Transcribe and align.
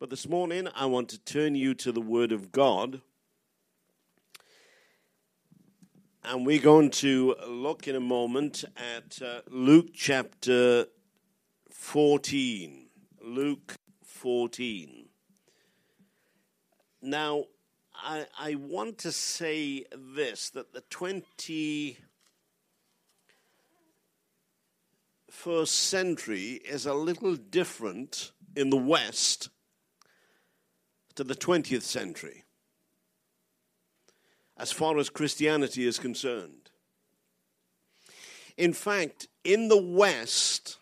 But 0.00 0.10
this 0.10 0.28
morning, 0.28 0.66
I 0.74 0.86
want 0.86 1.08
to 1.10 1.18
turn 1.18 1.54
you 1.54 1.72
to 1.74 1.92
the 1.92 2.00
Word 2.00 2.32
of 2.32 2.50
God. 2.50 3.00
And 6.24 6.44
we're 6.44 6.60
going 6.60 6.90
to 6.90 7.36
look 7.46 7.86
in 7.86 7.94
a 7.94 8.00
moment 8.00 8.64
at 8.76 9.22
uh, 9.22 9.42
Luke 9.48 9.90
chapter 9.94 10.86
14. 11.70 12.88
Luke 13.22 13.76
14. 14.04 15.06
Now, 17.00 17.44
I, 17.94 18.26
I 18.36 18.56
want 18.56 18.98
to 18.98 19.12
say 19.12 19.84
this 19.96 20.50
that 20.50 20.72
the 20.72 20.82
21st 20.90 21.96
century 25.68 26.60
is 26.68 26.84
a 26.84 26.94
little 26.94 27.36
different 27.36 28.32
in 28.56 28.70
the 28.70 28.76
West 28.76 29.50
to 31.16 31.24
the 31.24 31.34
20th 31.34 31.82
century 31.82 32.44
as 34.56 34.70
far 34.72 34.98
as 34.98 35.10
Christianity 35.10 35.86
is 35.86 35.98
concerned. 35.98 36.70
In 38.56 38.72
fact, 38.72 39.26
in 39.42 39.68
the 39.68 39.80
West, 39.80 40.78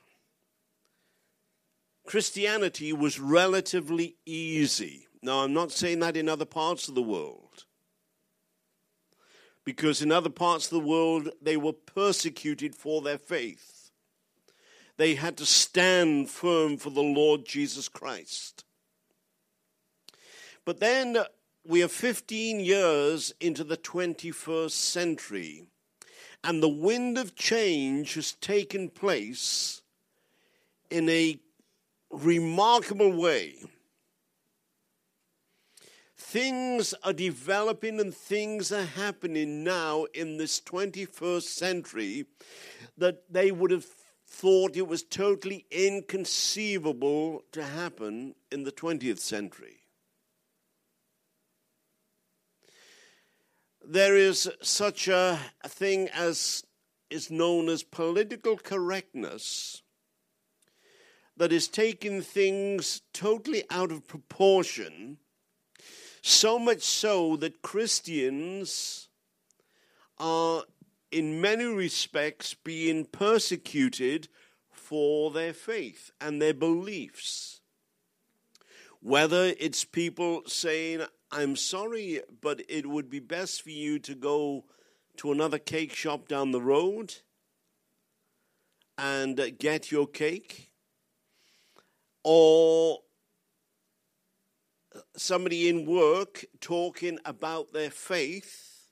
Christianity 2.04 2.92
was 2.92 3.18
relatively 3.18 4.16
easy. 4.26 5.06
Now, 5.22 5.38
I'm 5.38 5.54
not 5.54 5.72
saying 5.72 6.00
that 6.00 6.16
in 6.16 6.28
other 6.28 6.44
parts 6.44 6.88
of 6.88 6.94
the 6.94 7.02
world, 7.02 7.64
because 9.64 10.02
in 10.02 10.12
other 10.12 10.28
parts 10.28 10.66
of 10.66 10.70
the 10.72 10.86
world, 10.86 11.30
they 11.40 11.56
were 11.56 11.72
persecuted 11.72 12.74
for 12.74 13.00
their 13.00 13.18
faith. 13.18 13.90
They 14.96 15.14
had 15.14 15.36
to 15.38 15.46
stand 15.46 16.28
firm 16.28 16.76
for 16.76 16.90
the 16.90 17.00
Lord 17.02 17.46
Jesus 17.46 17.88
Christ. 17.88 18.64
But 20.64 20.80
then 20.80 21.18
we 21.66 21.82
are 21.82 21.88
15 21.88 22.60
years 22.60 23.32
into 23.40 23.64
the 23.64 23.76
21st 23.76 24.70
century, 24.70 25.66
and 26.44 26.62
the 26.62 26.68
wind 26.68 27.18
of 27.18 27.34
change 27.34 28.14
has 28.14 28.32
taken 28.32 28.88
place 28.88 29.82
in 30.90 31.08
a 31.08 31.38
remarkable 32.10 33.12
way. 33.12 33.56
Things 36.16 36.94
are 37.02 37.12
developing 37.12 38.00
and 38.00 38.14
things 38.14 38.72
are 38.72 38.84
happening 38.84 39.64
now 39.64 40.04
in 40.14 40.36
this 40.36 40.60
21st 40.60 41.42
century 41.42 42.24
that 42.96 43.30
they 43.30 43.50
would 43.50 43.70
have 43.70 43.86
thought 44.26 44.76
it 44.76 44.88
was 44.88 45.02
totally 45.02 45.66
inconceivable 45.70 47.42
to 47.52 47.62
happen 47.62 48.34
in 48.50 48.62
the 48.62 48.72
20th 48.72 49.18
century. 49.18 49.81
There 53.84 54.16
is 54.16 54.50
such 54.62 55.08
a, 55.08 55.38
thing 55.64 56.08
as 56.08 56.64
is 57.10 57.30
known 57.30 57.68
as 57.68 57.82
political 57.82 58.56
correctness 58.56 59.82
that 61.36 61.52
is 61.52 61.68
taking 61.68 62.22
things 62.22 63.02
totally 63.12 63.64
out 63.70 63.90
of 63.90 64.06
proportion, 64.06 65.18
so 66.22 66.58
much 66.58 66.82
so 66.82 67.36
that 67.36 67.62
Christians 67.62 69.08
are, 70.18 70.62
in 71.10 71.40
many 71.40 71.64
respects, 71.64 72.54
being 72.54 73.04
persecuted 73.04 74.28
for 74.70 75.30
their 75.30 75.52
faith 75.52 76.10
and 76.20 76.40
their 76.40 76.54
beliefs. 76.54 77.60
Whether 79.00 79.52
it's 79.58 79.84
people 79.84 80.42
saying, 80.46 81.02
I'm 81.34 81.56
sorry, 81.56 82.20
but 82.42 82.60
it 82.68 82.86
would 82.86 83.08
be 83.08 83.18
best 83.18 83.62
for 83.62 83.70
you 83.70 83.98
to 84.00 84.14
go 84.14 84.66
to 85.16 85.32
another 85.32 85.58
cake 85.58 85.94
shop 85.94 86.28
down 86.28 86.50
the 86.50 86.60
road 86.60 87.14
and 88.98 89.40
uh, 89.40 89.48
get 89.58 89.90
your 89.90 90.06
cake. 90.06 90.70
Or 92.22 92.98
somebody 95.16 95.70
in 95.70 95.86
work 95.86 96.44
talking 96.60 97.18
about 97.24 97.72
their 97.72 97.90
faith 97.90 98.90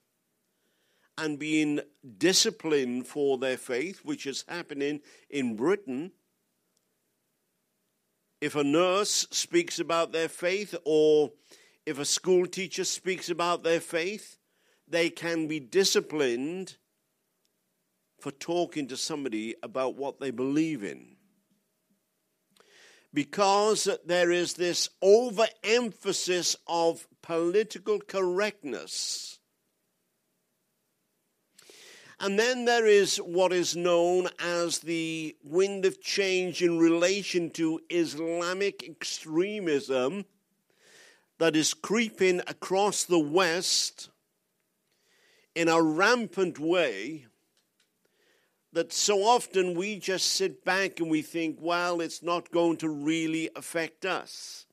and 1.18 1.38
being 1.38 1.80
disciplined 2.16 3.06
for 3.06 3.36
their 3.36 3.58
faith, 3.58 4.00
which 4.02 4.26
is 4.26 4.46
happening 4.48 5.00
in 5.28 5.56
Britain. 5.56 6.12
If 8.40 8.54
a 8.54 8.64
nurse 8.64 9.26
speaks 9.30 9.78
about 9.78 10.12
their 10.12 10.30
faith 10.30 10.74
or 10.86 11.32
if 11.90 11.98
a 11.98 12.04
school 12.04 12.46
teacher 12.46 12.84
speaks 12.84 13.28
about 13.28 13.64
their 13.64 13.80
faith, 13.80 14.38
they 14.86 15.10
can 15.10 15.48
be 15.48 15.58
disciplined 15.58 16.76
for 18.20 18.30
talking 18.30 18.86
to 18.86 18.96
somebody 18.96 19.56
about 19.60 19.96
what 19.96 20.20
they 20.20 20.30
believe 20.30 20.84
in. 20.84 21.16
Because 23.12 23.88
there 24.06 24.30
is 24.30 24.54
this 24.54 24.88
overemphasis 25.02 26.54
of 26.68 27.08
political 27.22 27.98
correctness. 27.98 29.40
And 32.20 32.38
then 32.38 32.66
there 32.66 32.86
is 32.86 33.16
what 33.16 33.52
is 33.52 33.74
known 33.74 34.28
as 34.38 34.78
the 34.78 35.34
wind 35.42 35.86
of 35.86 36.00
change 36.00 36.62
in 36.62 36.78
relation 36.78 37.50
to 37.52 37.80
Islamic 37.90 38.88
extremism 38.88 40.24
that 41.40 41.56
is 41.56 41.72
creeping 41.72 42.38
across 42.40 43.04
the 43.04 43.18
West 43.18 44.10
in 45.54 45.68
a 45.68 45.82
rampant 45.82 46.58
way 46.58 47.24
that 48.74 48.92
so 48.92 49.22
often 49.22 49.74
we 49.74 49.98
just 49.98 50.34
sit 50.34 50.66
back 50.66 51.00
and 51.00 51.10
we 51.10 51.22
think, 51.22 51.56
well, 51.58 52.02
it's 52.02 52.22
not 52.22 52.50
going 52.50 52.76
to 52.76 52.90
really 52.90 53.48
affect 53.56 54.04
us. 54.04 54.66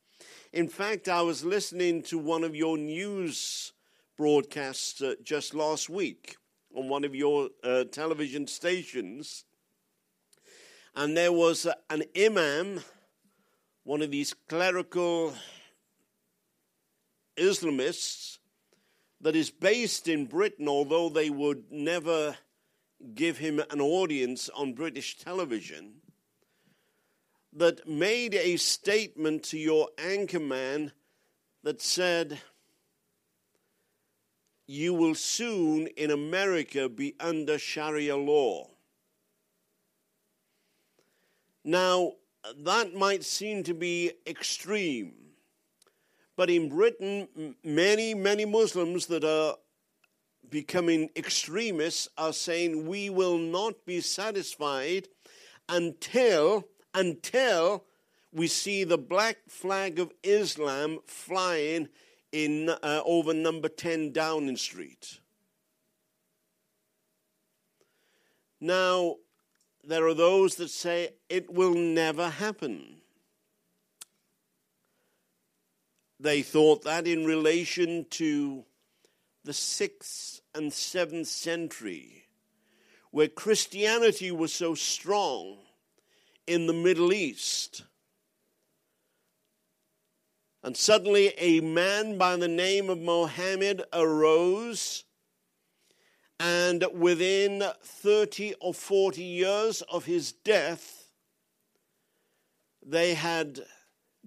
In 0.51 0.67
fact, 0.67 1.07
I 1.07 1.21
was 1.21 1.45
listening 1.45 2.03
to 2.03 2.17
one 2.17 2.43
of 2.43 2.53
your 2.53 2.77
news 2.77 3.71
broadcasts 4.17 5.01
uh, 5.01 5.15
just 5.23 5.53
last 5.55 5.89
week 5.89 6.35
on 6.75 6.89
one 6.89 7.05
of 7.05 7.15
your 7.15 7.47
uh, 7.63 7.85
television 7.85 8.45
stations, 8.45 9.45
and 10.97 11.15
there 11.15 11.31
was 11.31 11.65
uh, 11.65 11.73
an 11.89 12.03
imam, 12.15 12.81
one 13.85 14.01
of 14.01 14.11
these 14.11 14.33
clerical 14.49 15.33
Islamists 17.37 18.39
that 19.21 19.35
is 19.35 19.49
based 19.49 20.07
in 20.07 20.25
Britain, 20.25 20.67
although 20.67 21.09
they 21.09 21.29
would 21.29 21.71
never 21.71 22.37
give 23.13 23.37
him 23.37 23.59
an 23.69 23.81
audience 23.81 24.49
on 24.55 24.73
British 24.73 25.17
television, 25.17 25.93
that 27.53 27.87
made 27.87 28.35
a 28.35 28.57
statement 28.57 29.43
to 29.43 29.57
your 29.57 29.89
anchorman 29.97 30.91
that 31.63 31.81
said, 31.81 32.39
You 34.67 34.93
will 34.93 35.15
soon 35.15 35.87
in 35.87 36.11
America 36.11 36.89
be 36.89 37.15
under 37.19 37.57
Sharia 37.57 38.17
law. 38.17 38.69
Now, 41.63 42.13
that 42.55 42.93
might 42.93 43.23
seem 43.23 43.63
to 43.63 43.73
be 43.73 44.13
extreme 44.25 45.26
but 46.37 46.51
in 46.51 46.69
Britain, 46.69 47.55
many, 47.63 48.13
many 48.13 48.45
Muslims 48.45 49.07
that 49.07 49.23
are 49.25 49.55
becoming 50.49 51.09
extremists 51.15 52.07
are 52.17 52.31
saying 52.31 52.87
we 52.87 53.09
will 53.09 53.39
not 53.39 53.85
be 53.85 53.99
satisfied 53.99 55.09
until 55.67 56.63
until 56.93 57.83
we 58.31 58.47
see 58.47 58.83
the 58.83 58.97
black 58.97 59.37
flag 59.49 59.99
of 59.99 60.13
Islam 60.23 60.99
flying 61.05 61.89
in 62.31 62.69
uh, 62.69 63.01
over 63.03 63.33
number 63.33 63.67
10 63.67 64.11
Downing 64.11 64.57
Street. 64.57 65.19
Now, 68.59 69.15
there 69.83 70.05
are 70.07 70.13
those 70.13 70.55
that 70.55 70.69
say 70.69 71.09
it 71.29 71.51
will 71.51 71.73
never 71.73 72.29
happen. 72.29 72.97
They 76.19 76.41
thought 76.41 76.83
that 76.83 77.07
in 77.07 77.25
relation 77.25 78.05
to 78.11 78.65
the 79.43 79.53
sixth 79.53 80.41
and 80.55 80.73
seventh 80.73 81.27
century, 81.27 82.25
where 83.11 83.27
Christianity 83.27 84.31
was 84.31 84.51
so 84.51 84.73
strong 84.73 85.59
in 86.47 86.65
the 86.65 86.73
Middle 86.73 87.13
East. 87.13 87.83
And 90.63 90.75
suddenly, 90.75 91.33
a 91.37 91.61
man 91.61 92.17
by 92.17 92.35
the 92.35 92.47
name 92.47 92.89
of 92.89 92.99
Mohammed 92.99 93.83
arose, 93.93 95.03
and 96.39 96.83
within 96.93 97.63
30 97.81 98.55
or 98.59 98.73
40 98.73 99.23
years 99.23 99.81
of 99.83 100.05
his 100.05 100.31
death, 100.31 101.09
they 102.85 103.13
had 103.13 103.61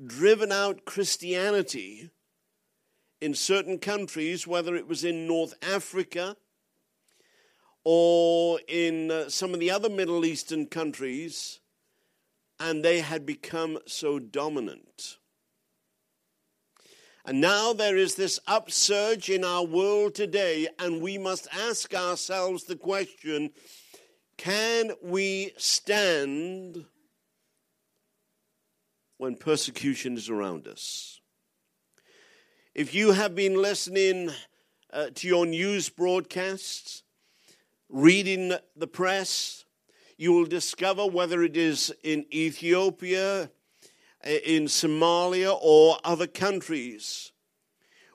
driven 0.07 0.53
out 0.53 0.85
Christianity 0.85 2.11
in 3.21 3.35
certain 3.35 3.79
countries, 3.79 4.47
whether 4.47 4.75
it 4.75 4.89
was 4.89 5.05
in 5.05 5.27
North 5.27 5.55
Africa 5.63 6.37
or 7.85 8.61
in 8.69 9.11
uh, 9.11 9.29
some 9.29 9.55
of 9.55 9.61
the 9.61 9.71
other 9.71 9.89
Middle 9.89 10.25
Eastern 10.25 10.67
countries, 10.67 11.61
and 12.59 12.85
they 12.85 13.01
had 13.01 13.25
become 13.25 13.79
so 13.87 14.19
dominant. 14.19 15.19
And 17.25 17.41
now 17.41 17.73
there 17.73 17.97
is 17.97 18.15
this 18.15 18.39
upsurge 18.47 19.31
in 19.31 19.45
our 19.45 19.65
world 19.65 20.15
today, 20.15 20.69
and 20.79 21.03
we 21.03 21.19
must 21.19 21.49
ask 21.53 21.95
ourselves 21.95 22.65
the 22.65 22.77
question 22.77 23.51
can 24.37 24.93
we 25.03 25.53
stand 25.59 26.87
when 29.21 29.37
persecution 29.37 30.17
is 30.17 30.31
around 30.31 30.67
us? 30.67 31.21
If 32.75 32.95
you 32.95 33.13
have 33.13 33.35
been 33.35 33.55
listening 33.55 34.31
uh, 34.91 35.09
to 35.17 35.29
your 35.29 35.45
news 35.45 35.91
broadcasts, 35.91 37.03
reading 37.91 38.55
the 38.75 38.87
press, 38.87 39.67
you 40.17 40.33
will 40.33 40.47
discover 40.47 41.05
whether 41.05 41.43
it 41.43 41.55
is 41.55 41.95
in 42.03 42.25
Ethiopia, 42.33 43.51
in 44.25 44.65
Somalia, 44.65 45.55
or 45.61 45.99
other 46.03 46.27
countries 46.27 47.33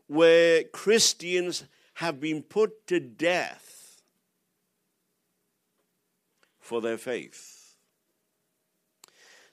where 0.08 0.64
Christians 0.64 1.66
have 1.96 2.20
been 2.20 2.42
put 2.42 2.88
to 2.88 3.00
death 3.00 4.02
for 6.60 6.82
their 6.82 6.98
faith. 6.98 7.55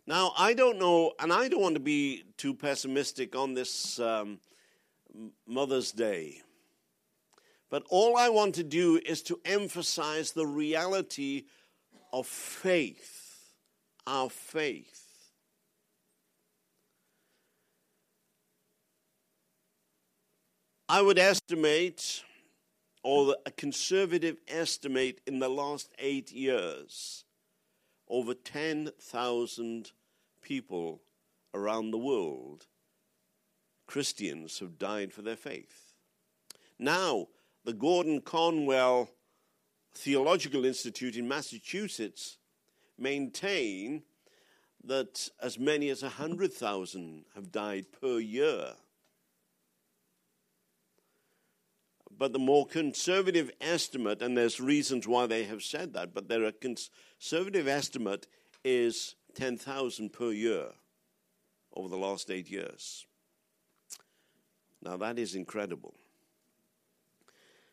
Now, 0.07 0.33
I 0.37 0.55
don't 0.55 0.79
know, 0.79 1.13
and 1.21 1.33
I 1.33 1.49
don't 1.49 1.61
want 1.61 1.75
to 1.75 1.81
be 1.81 2.25
too 2.37 2.55
pessimistic 2.55 3.37
on 3.37 3.55
this 3.55 4.01
um, 4.01 4.41
Mother's 5.47 5.93
Day. 5.93 6.43
But 7.71 7.85
all 7.89 8.17
I 8.17 8.29
want 8.29 8.57
to 8.57 8.65
do 8.65 9.01
is 9.07 9.23
to 9.23 9.41
emphasize 9.45 10.33
the 10.33 10.47
reality 10.47 11.45
of 12.13 12.27
faith, 12.27 13.55
our 14.07 14.29
faith. 14.29 14.99
I 20.89 21.01
would 21.01 21.19
estimate, 21.19 22.23
or 23.03 23.37
a 23.47 23.51
conservative 23.51 24.37
estimate, 24.49 25.21
in 25.27 25.39
the 25.39 25.49
last 25.49 25.91
eight 25.99 26.33
years, 26.33 27.25
over 28.09 28.35
10,000 28.35 29.93
people 30.43 31.03
around 31.55 31.91
the 31.91 31.99
world 31.99 32.67
Christians 33.87 34.59
have 34.61 34.79
died 34.79 35.13
for 35.13 35.23
their 35.23 35.37
faith. 35.37 35.93
Now, 36.79 37.29
the 37.65 37.73
Gordon 37.73 38.21
Conwell 38.21 39.11
Theological 39.95 40.65
Institute 40.65 41.17
in 41.17 41.29
Massachusetts 41.29 42.39
maintain 42.99 44.03
that 44.85 45.29
as 45.41 45.59
many 45.59 45.91
as 45.91 46.03
100,000 46.03 47.25
have 47.35 47.53
died 47.53 47.87
per 47.93 48.19
year. 48.19 48.73
But 52.19 52.33
the 52.33 52.39
more 52.39 52.67
conservative 52.67 53.51
estimate, 53.61 54.23
and 54.23 54.37
there's 54.37 54.61
reasons 54.61 55.09
why 55.09 55.27
they 55.27 55.45
have 55.45 55.63
said 55.63 55.95
that, 55.95 56.15
but 56.15 56.29
their 56.29 56.53
conservative 56.53 57.67
estimate 57.67 58.27
is 58.65 59.17
10,000 59.35 60.13
per 60.13 60.31
year 60.31 60.67
over 61.75 61.89
the 61.89 61.97
last 61.97 62.31
eight 62.31 62.51
years. 62.51 63.07
Now, 64.83 64.97
that 64.99 65.19
is 65.19 65.35
incredible. 65.35 65.95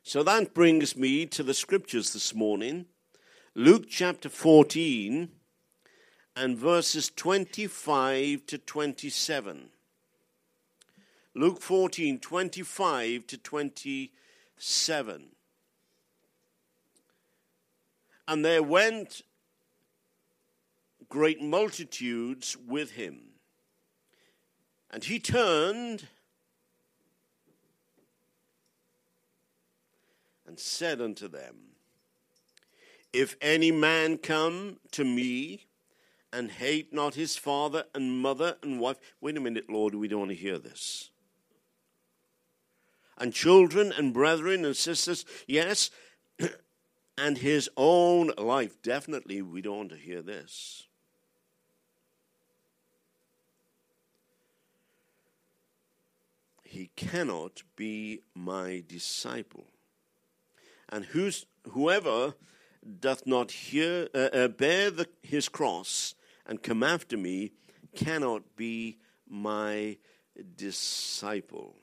So 0.03 0.23
that 0.23 0.53
brings 0.53 0.95
me 0.95 1.25
to 1.27 1.43
the 1.43 1.53
scriptures 1.53 2.13
this 2.13 2.33
morning 2.33 2.85
Luke 3.55 3.85
chapter 3.89 4.29
14 4.29 5.29
and 6.35 6.57
verses 6.57 7.11
25 7.15 8.45
to 8.45 8.57
27. 8.57 9.69
Luke 11.35 11.61
14, 11.61 12.19
25 12.19 13.27
to 13.27 13.37
27. 13.37 14.09
And 18.27 18.45
there 18.45 18.61
went 18.61 19.23
great 21.09 21.41
multitudes 21.41 22.55
with 22.67 22.91
him. 22.91 23.21
And 24.91 25.03
he 25.03 25.19
turned 25.19 26.07
and 30.45 30.59
said 30.59 30.99
unto 30.99 31.27
them, 31.27 31.55
If 33.13 33.35
any 33.41 33.71
man 33.71 34.17
come 34.17 34.79
to 34.91 35.03
me 35.03 35.67
and 36.33 36.51
hate 36.51 36.93
not 36.93 37.15
his 37.15 37.35
father 37.35 37.85
and 37.93 38.21
mother 38.21 38.57
and 38.61 38.79
wife, 38.79 38.97
wait 39.21 39.37
a 39.37 39.39
minute, 39.39 39.69
Lord, 39.69 39.95
we 39.95 40.07
don't 40.07 40.19
want 40.19 40.31
to 40.31 40.35
hear 40.35 40.59
this. 40.59 41.11
And 43.19 43.33
children 43.33 43.91
and 43.91 44.13
brethren 44.13 44.63
and 44.63 44.75
sisters, 44.75 45.25
yes, 45.45 45.91
and 47.17 47.37
his 47.37 47.69
own 47.75 48.31
life, 48.37 48.81
definitely 48.81 49.41
we 49.41 49.61
don't 49.61 49.77
want 49.77 49.89
to 49.89 49.97
hear 49.97 50.21
this. 50.21 50.87
He 56.63 56.91
cannot 56.95 57.63
be 57.75 58.21
my 58.35 58.83
disciple 58.87 59.65
and 60.89 61.05
who's, 61.05 61.45
whoever 61.71 62.33
doth 62.99 63.25
not 63.25 63.51
hear, 63.51 64.07
uh, 64.13 64.29
uh, 64.33 64.47
bear 64.47 64.91
the, 64.91 65.07
his 65.21 65.47
cross 65.47 66.15
and 66.45 66.61
come 66.61 66.83
after 66.83 67.17
me 67.17 67.51
cannot 67.95 68.55
be 68.55 68.97
my 69.27 69.97
disciple. 70.55 71.75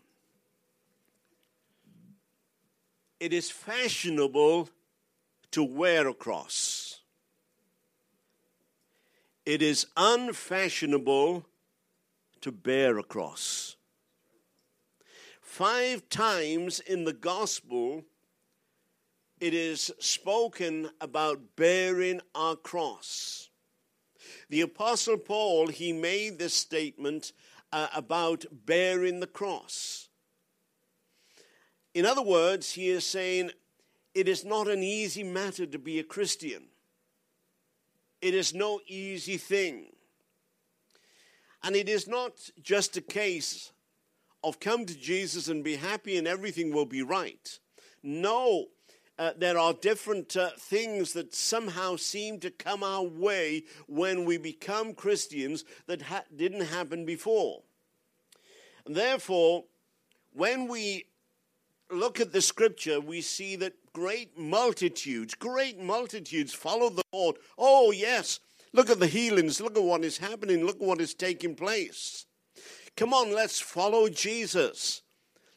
It 3.19 3.33
is 3.33 3.51
fashionable 3.51 4.69
to 5.53 5.65
wear 5.65 6.09
a 6.09 6.15
cross. 6.15 7.01
It 9.47 9.63
is 9.63 9.87
unfashionable 9.97 11.47
to 12.43 12.53
bear 12.53 12.99
a 12.99 13.03
cross. 13.03 13.77
Five 15.41 16.09
times 16.11 16.81
in 16.81 17.05
the 17.05 17.15
gospel, 17.15 18.05
it 19.41 19.55
is 19.55 19.91
spoken 19.99 20.91
about 21.01 21.57
bearing 21.57 22.21
our 22.35 22.57
cross. 22.57 23.49
The 24.51 24.61
Apostle 24.61 25.17
Paul, 25.17 25.69
he 25.69 25.93
made 25.93 26.39
this 26.39 26.55
statement 26.55 27.33
uh, 27.73 27.89
about 27.95 28.45
bearing 28.67 29.21
the 29.21 29.27
cross. 29.27 30.06
In 31.97 32.05
other 32.05 32.21
words, 32.21 32.73
he 32.73 32.91
is 32.91 33.07
saying 33.07 33.53
it 34.15 34.29
is 34.29 34.45
not 34.45 34.69
an 34.69 34.83
easy 34.83 35.23
matter 35.23 35.65
to 35.65 35.79
be 35.79 35.99
a 35.99 36.05
Christian. 36.05 36.65
It 38.21 38.35
is 38.35 38.53
no 38.53 38.81
easy 38.87 39.39
thing. 39.39 39.87
And 41.63 41.75
it 41.75 41.89
is 41.89 42.07
not 42.07 42.33
just 42.63 42.99
a 42.99 43.01
case 43.01 43.73
of 44.45 44.61
come 44.61 44.85
to 44.85 44.95
Jesus 44.95 45.49
and 45.49 45.65
be 45.65 45.77
happy 45.77 46.19
and 46.19 46.29
everything 46.29 46.71
will 46.71 46.85
be 46.85 47.01
right. 47.01 47.59
No, 48.03 48.67
uh, 49.19 49.31
there 49.39 49.59
are 49.59 49.73
different 49.73 50.37
uh, 50.37 50.51
things 50.59 51.15
that 51.15 51.35
somehow 51.35 51.97
seem 51.97 52.41
to 52.41 52.51
come 52.51 52.83
our 52.83 53.05
way 53.05 53.65
when 53.89 54.27
we 54.27 54.37
become 54.37 54.93
Christians 54.93 55.65
that 55.87 56.03
ha- 56.03 56.25
didn't 56.37 56.67
happen 56.67 57.07
before. 57.07 57.63
And 58.85 58.95
therefore, 58.95 59.65
when 60.35 60.69
we 60.69 61.07
look 61.91 62.21
at 62.21 62.33
the 62.33 62.41
scripture, 62.41 63.01
we 63.01 63.21
see 63.21 63.57
that 63.57 63.75
great 63.93 64.39
multitudes, 64.39 65.35
great 65.35 65.79
multitudes 65.79 66.53
follow 66.53 66.91
the 66.91 67.03
Lord. 67.13 67.37
Oh, 67.57 67.91
yes, 67.91 68.41
look 68.73 68.91
at 68.91 69.01
the 69.01 69.07
healings, 69.07 69.61
look 69.61 69.77
at 69.77 69.83
what 69.83 70.05
is 70.05 70.19
happening, 70.19 70.65
look 70.65 70.77
at 70.77 70.87
what 70.87 71.01
is 71.01 71.15
taking 71.15 71.55
place. 71.55 72.27
Come 72.97 73.13
on, 73.13 73.33
let's 73.33 73.61
follow 73.61 74.09
Jesus. 74.09 75.03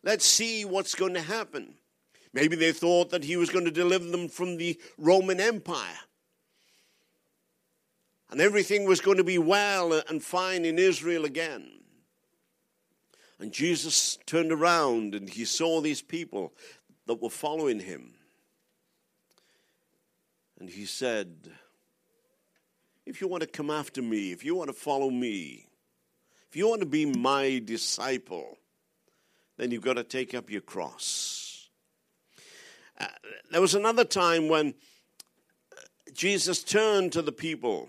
Let's 0.04 0.26
see 0.26 0.66
what's 0.66 0.96
going 0.96 1.14
to 1.14 1.22
happen. 1.22 1.76
Maybe 2.34 2.56
they 2.56 2.72
thought 2.72 3.10
that 3.10 3.24
he 3.24 3.38
was 3.38 3.50
going 3.50 3.66
to 3.66 3.72
deliver 3.72 4.06
them 4.06 4.28
from 4.28 4.58
the 4.58 4.80
Roman 4.98 5.40
Empire. 5.40 5.98
And 8.30 8.40
everything 8.40 8.86
was 8.86 9.02
going 9.02 9.18
to 9.18 9.24
be 9.24 9.40
well 9.40 9.94
and 10.08 10.24
fine 10.24 10.64
in 10.64 10.78
Israel 10.78 11.26
again. 11.26 11.79
And 13.40 13.52
Jesus 13.54 14.18
turned 14.26 14.52
around 14.52 15.16
and 15.16 15.30
he 15.30 15.46
saw 15.46 15.80
these 15.80 16.02
people 16.02 16.54
that 17.06 17.22
were 17.22 17.30
following 17.30 17.80
him. 17.80 18.14
And 20.60 20.70
he 20.70 20.86
said, 20.86 21.50
If 23.06 23.22
you 23.22 23.28
want 23.28 23.42
to 23.42 23.48
come 23.48 23.70
after 23.70 24.02
me, 24.02 24.32
if 24.32 24.44
you 24.44 24.56
want 24.56 24.70
to 24.70 24.74
follow 24.74 25.10
me, 25.10 25.68
If 26.50 26.56
you 26.56 26.68
want 26.68 26.82
to 26.82 26.88
be 26.88 27.06
my 27.06 27.62
disciple, 27.64 28.58
then 29.58 29.70
you've 29.70 29.84
got 29.84 29.98
to 29.98 30.04
take 30.04 30.34
up 30.34 30.50
your 30.50 30.62
cross. 30.62 31.70
Uh, 33.00 33.06
there 33.52 33.62
was 33.62 33.76
another 33.76 34.04
time 34.04 34.50
when 34.50 34.74
Jesus 36.14 36.64
turned 36.64 37.12
to 37.14 37.22
the 37.22 37.32
people 37.32 37.88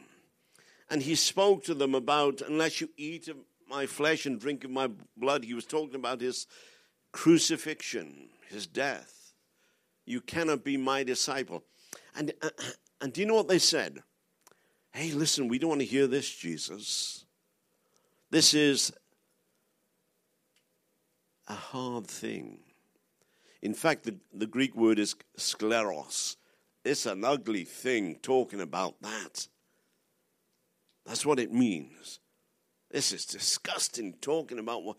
and 0.91 1.03
he 1.03 1.15
spoke 1.15 1.65
to 1.65 1.75
them 1.75 1.95
about, 1.95 2.43
unless 2.43 2.81
you 2.81 2.91
eat 2.99 3.29
my 3.71 3.87
flesh 3.87 4.27
and 4.27 4.39
drink 4.39 4.65
of 4.65 4.71
my 4.71 4.91
blood, 5.17 5.45
he 5.45 5.55
was 5.55 5.65
talking 5.65 5.95
about 5.95 6.21
his 6.21 6.47
crucifixion, 7.13 8.29
his 8.49 8.67
death. 8.67 9.33
You 10.05 10.21
cannot 10.21 10.65
be 10.65 10.77
my 10.77 11.05
disciple. 11.05 11.65
And, 12.15 12.33
uh, 12.43 12.51
and 13.01 13.13
do 13.13 13.21
you 13.21 13.27
know 13.27 13.35
what 13.35 13.49
they 13.49 13.59
said? 13.59 14.03
Hey, 14.93 15.13
listen, 15.13 15.49
we 15.49 15.59
don't 15.59 15.71
want 15.71 15.81
to 15.83 15.87
hear 15.87 16.07
this, 16.07 16.29
Jesus. 16.29 17.25
This 18.31 18.55
is 18.55 18.93
a 21.49 21.55
hard 21.55 22.07
thing. 22.07 22.59
In 23.63 23.75
fact, 23.75 24.05
the, 24.05 24.17
the 24.33 24.47
Greek 24.47 24.75
word 24.75 24.99
is 24.99 25.15
scleros. 25.39 26.37
It's 26.85 27.07
an 27.07 27.25
ugly 27.25 27.65
thing 27.65 28.17
talking 28.23 28.61
about 28.61 29.01
that. 29.03 29.47
That's 31.05 31.27
what 31.27 31.39
it 31.39 31.53
means. 31.53 32.21
This 32.91 33.13
is 33.13 33.25
disgusting 33.25 34.15
talking 34.21 34.59
about 34.59 34.83
what. 34.83 34.97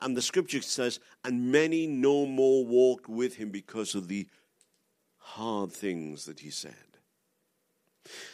And 0.00 0.16
the 0.16 0.22
scripture 0.22 0.62
says, 0.62 0.98
and 1.24 1.52
many 1.52 1.86
no 1.86 2.26
more 2.26 2.64
walked 2.64 3.08
with 3.08 3.36
him 3.36 3.50
because 3.50 3.94
of 3.94 4.08
the 4.08 4.26
hard 5.18 5.72
things 5.72 6.24
that 6.24 6.40
he 6.40 6.50
said. 6.50 6.74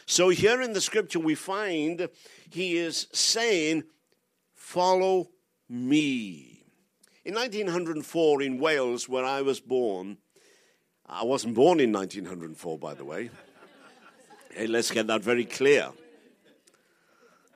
So 0.05 0.29
here 0.29 0.61
in 0.61 0.73
the 0.73 0.81
scripture, 0.81 1.19
we 1.19 1.35
find 1.35 2.09
he 2.49 2.77
is 2.77 3.07
saying, 3.11 3.83
Follow 4.53 5.29
me. 5.69 6.65
In 7.23 7.35
1904 7.35 8.41
in 8.41 8.57
Wales, 8.59 9.07
where 9.07 9.23
I 9.23 9.41
was 9.41 9.59
born, 9.59 10.17
I 11.05 11.23
wasn't 11.23 11.53
born 11.53 11.79
in 11.79 11.91
1904, 11.91 12.77
by 12.77 12.93
the 12.93 13.05
way. 13.05 13.29
hey, 14.53 14.67
let's 14.67 14.91
get 14.91 15.07
that 15.07 15.21
very 15.21 15.45
clear. 15.45 15.91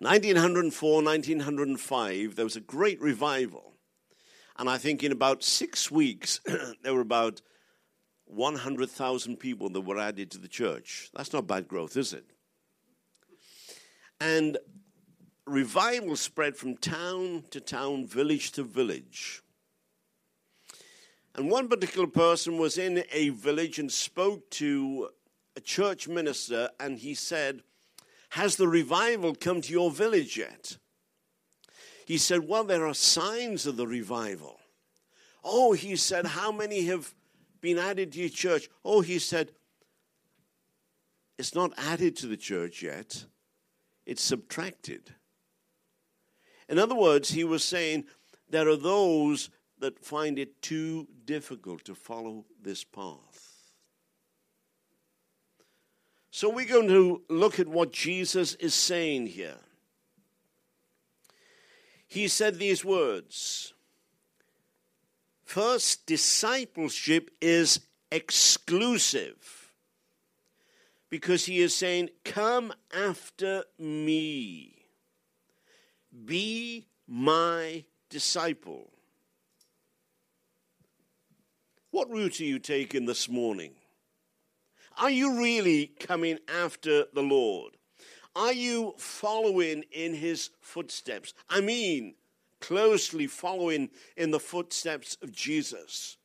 1904, 0.02 1.04
1905, 1.04 2.36
there 2.36 2.44
was 2.44 2.56
a 2.56 2.60
great 2.62 3.00
revival. 3.00 3.74
And 4.58 4.68
I 4.68 4.80
think 4.80 5.04
in 5.04 5.12
about 5.12 5.44
six 5.44 5.92
weeks, 5.92 6.42
there 6.84 6.96
were 6.96 7.02
about 7.02 7.44
100,000 8.26 9.38
people 9.38 9.70
that 9.70 9.82
were 9.82 10.00
added 10.00 10.32
to 10.32 10.40
the 10.40 10.48
church. 10.48 11.12
That's 11.14 11.32
not 11.34 11.46
bad 11.46 11.68
growth, 11.68 11.98
is 11.98 12.14
it? 12.14 12.26
And 14.20 14.58
revival 15.46 16.16
spread 16.16 16.58
from 16.58 16.78
town 16.78 17.44
to 17.52 17.62
town, 17.62 18.08
village 18.08 18.54
to 18.54 18.64
village. 18.64 19.44
And 21.36 21.52
one 21.52 21.68
particular 21.68 22.08
person 22.08 22.58
was 22.58 22.80
in 22.80 23.04
a 23.12 23.30
village 23.30 23.78
and 23.78 23.92
spoke 23.92 24.50
to 24.52 25.10
a 25.56 25.62
church 25.62 26.08
minister, 26.08 26.72
and 26.80 26.98
he 26.98 27.14
said, 27.14 27.62
Has 28.32 28.56
the 28.56 28.68
revival 28.68 29.36
come 29.36 29.60
to 29.60 29.74
your 29.74 29.92
village 29.92 30.38
yet? 30.38 30.78
He 32.06 32.18
said, 32.18 32.48
Well, 32.48 32.64
there 32.64 32.88
are 32.88 32.94
signs 32.94 33.66
of 33.66 33.76
the 33.76 33.86
revival. 33.86 34.58
Oh, 35.44 35.74
he 35.74 35.98
said, 35.98 36.26
How 36.28 36.50
many 36.50 36.84
have 36.86 37.14
been 37.60 37.78
added 37.78 38.14
to 38.14 38.20
your 38.20 38.30
church? 38.30 38.70
Oh, 38.86 39.02
he 39.02 39.20
said, 39.20 39.52
It's 41.38 41.54
not 41.54 41.74
added 41.78 42.16
to 42.18 42.28
the 42.28 42.38
church 42.38 42.82
yet, 42.82 43.26
it's 44.06 44.24
subtracted. 44.24 45.14
In 46.70 46.80
other 46.80 46.96
words, 46.96 47.32
he 47.32 47.44
was 47.44 47.66
saying, 47.66 48.06
There 48.50 48.70
are 48.70 48.78
those 48.78 49.50
that 49.80 50.00
find 50.00 50.40
it 50.40 50.62
too 50.62 51.06
difficult 51.26 51.84
to 51.84 51.96
follow 51.96 52.46
this 52.62 52.86
path. 52.86 53.51
So 56.32 56.50
we're 56.50 56.66
going 56.66 56.88
to 56.88 57.22
look 57.30 57.60
at 57.60 57.68
what 57.68 57.92
Jesus 57.92 58.56
is 58.56 58.74
saying 58.74 59.28
here. 59.28 59.58
He 62.08 62.30
said 62.30 62.58
these 62.58 62.84
words 62.84 63.74
First, 65.44 66.06
discipleship 66.06 67.30
is 67.42 67.82
exclusive 68.10 69.74
because 71.10 71.46
he 71.46 71.60
is 71.60 71.76
saying, 71.76 72.10
Come 72.24 72.72
after 72.94 73.66
me, 73.78 74.86
be 76.26 76.86
my 77.06 77.84
disciple. 78.10 78.90
What 81.90 82.10
route 82.10 82.40
are 82.40 82.46
you 82.46 82.60
taking 82.60 83.06
this 83.06 83.28
morning? 83.28 83.74
Are 84.98 85.10
you 85.10 85.40
really 85.40 85.88
coming 86.00 86.40
after 86.48 87.06
the 87.14 87.24
Lord? 87.24 87.78
Are 88.36 88.54
you 88.54 88.94
following 88.98 89.84
in 89.92 90.14
his 90.14 90.52
footsteps? 90.62 91.34
I 91.50 91.62
mean, 91.62 92.16
closely 92.60 93.28
following 93.28 93.90
in 94.16 94.32
the 94.32 94.40
footsteps 94.40 95.18
of 95.22 95.34
Jesus? 95.34 96.18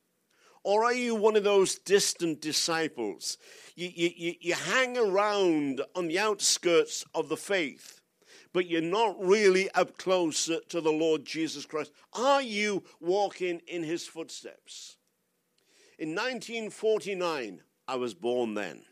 Or 0.63 0.83
are 0.83 0.93
you 0.93 1.15
one 1.15 1.35
of 1.35 1.43
those 1.43 1.79
distant 1.79 2.41
disciples? 2.41 3.37
You, 3.75 3.89
you, 3.93 4.33
you 4.39 4.53
hang 4.53 4.97
around 4.97 5.81
on 5.95 6.07
the 6.07 6.19
outskirts 6.19 7.05
of 7.13 7.29
the 7.29 7.37
faith, 7.37 8.01
but 8.53 8.67
you're 8.67 8.81
not 8.81 9.15
really 9.23 9.71
up 9.71 9.97
close 9.97 10.49
to 10.69 10.81
the 10.81 10.91
Lord 10.91 11.25
Jesus 11.25 11.65
Christ. 11.65 11.91
Are 12.13 12.41
you 12.41 12.83
walking 12.99 13.61
in 13.67 13.83
his 13.83 14.07
footsteps? 14.07 14.97
In 15.99 16.09
1949, 16.09 17.61
I 17.87 17.95
was 17.95 18.13
born 18.13 18.53
then. 18.53 18.83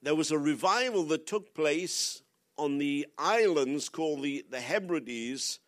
There 0.00 0.14
was 0.14 0.30
a 0.30 0.38
revival 0.38 1.04
that 1.04 1.26
took 1.26 1.54
place 1.54 2.22
on 2.56 2.78
the 2.78 3.06
islands 3.18 3.88
called 3.88 4.22
the, 4.22 4.44
the 4.48 4.60
Hebrides 4.60 5.60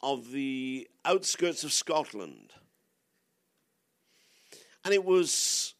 of 0.00 0.30
the 0.30 0.88
outskirts 1.04 1.64
of 1.64 1.72
Scotland. 1.72 2.52
And 4.84 4.92
it 4.92 5.04
was 5.04 5.74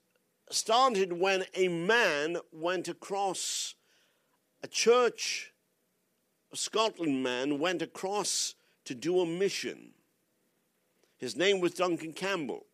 started 0.51 1.13
when 1.13 1.45
a 1.55 1.69
man 1.69 2.39
went 2.53 2.89
across, 2.89 3.75
a 4.63 4.69
church, 4.69 5.53
a 6.53 6.57
Scotland 6.57 7.23
man 7.23 7.59
went 7.59 7.83
across 7.83 8.55
to 8.85 8.95
do 8.95 9.21
a 9.21 9.27
mission. 9.27 9.93
His 11.17 11.37
name 11.37 11.61
was 11.61 11.75
Duncan 11.75 12.13
Campbell. 12.13 12.67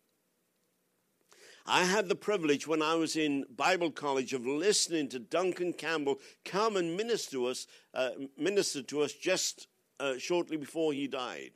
I 1.69 1.83
had 1.83 2.09
the 2.09 2.15
privilege 2.15 2.65
when 2.65 2.81
I 2.81 2.95
was 2.95 3.15
in 3.15 3.45
Bible 3.55 3.91
college 3.91 4.33
of 4.33 4.45
listening 4.45 5.07
to 5.09 5.19
Duncan 5.19 5.73
Campbell 5.73 6.19
come 6.43 6.75
and 6.75 6.97
minister 6.97 7.31
to 7.31 7.45
us, 7.45 7.67
uh, 7.93 8.09
minister 8.35 8.81
to 8.81 9.01
us 9.01 9.13
just 9.13 9.67
uh, 9.99 10.17
shortly 10.17 10.57
before 10.57 10.93
he 10.93 11.07
died. 11.07 11.51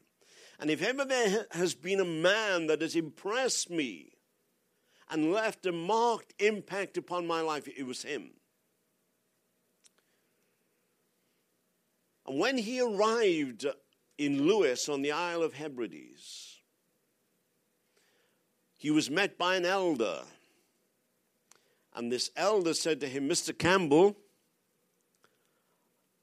And 0.60 0.70
if 0.70 0.84
ever 0.84 1.04
there 1.04 1.48
has 1.52 1.74
been 1.74 2.00
a 2.00 2.06
man 2.06 2.68
that 2.68 2.82
has 2.82 2.96
impressed 2.96 3.72
me 3.72 4.14
and 5.10 5.32
left 5.32 5.66
a 5.66 5.72
marked 5.72 6.36
impact 6.40 6.96
upon 6.96 7.26
my 7.26 7.42
life, 7.42 7.68
it 7.68 7.88
was 7.88 8.04
him. 8.04 8.32
And 12.28 12.40
when 12.40 12.60
he 12.60 12.80
arrived 12.80 13.66
in 14.20 14.44
Lewis 14.44 14.88
on 14.88 15.02
the 15.02 15.12
Isle 15.12 15.42
of 15.42 15.56
Hebrides, 15.56 16.53
he 18.84 18.92
was 18.92 19.10
met 19.10 19.38
by 19.38 19.56
an 19.56 19.64
elder. 19.64 20.24
And 21.96 22.12
this 22.12 22.32
elder 22.36 22.74
said 22.74 23.00
to 23.00 23.08
him, 23.08 23.30
Mr. 23.30 23.58
Campbell, 23.58 24.18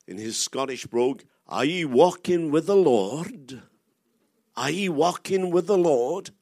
in 0.06 0.18
his 0.18 0.36
Scottish 0.36 0.84
brogue, 0.84 1.22
Are 1.48 1.64
ye 1.64 1.86
walking 1.86 2.50
with 2.50 2.66
the 2.66 2.76
Lord? 2.76 3.62
Are 4.58 4.70
ye 4.70 4.90
walking 4.90 5.50
with 5.50 5.68
the 5.68 5.78
Lord? 5.78 6.32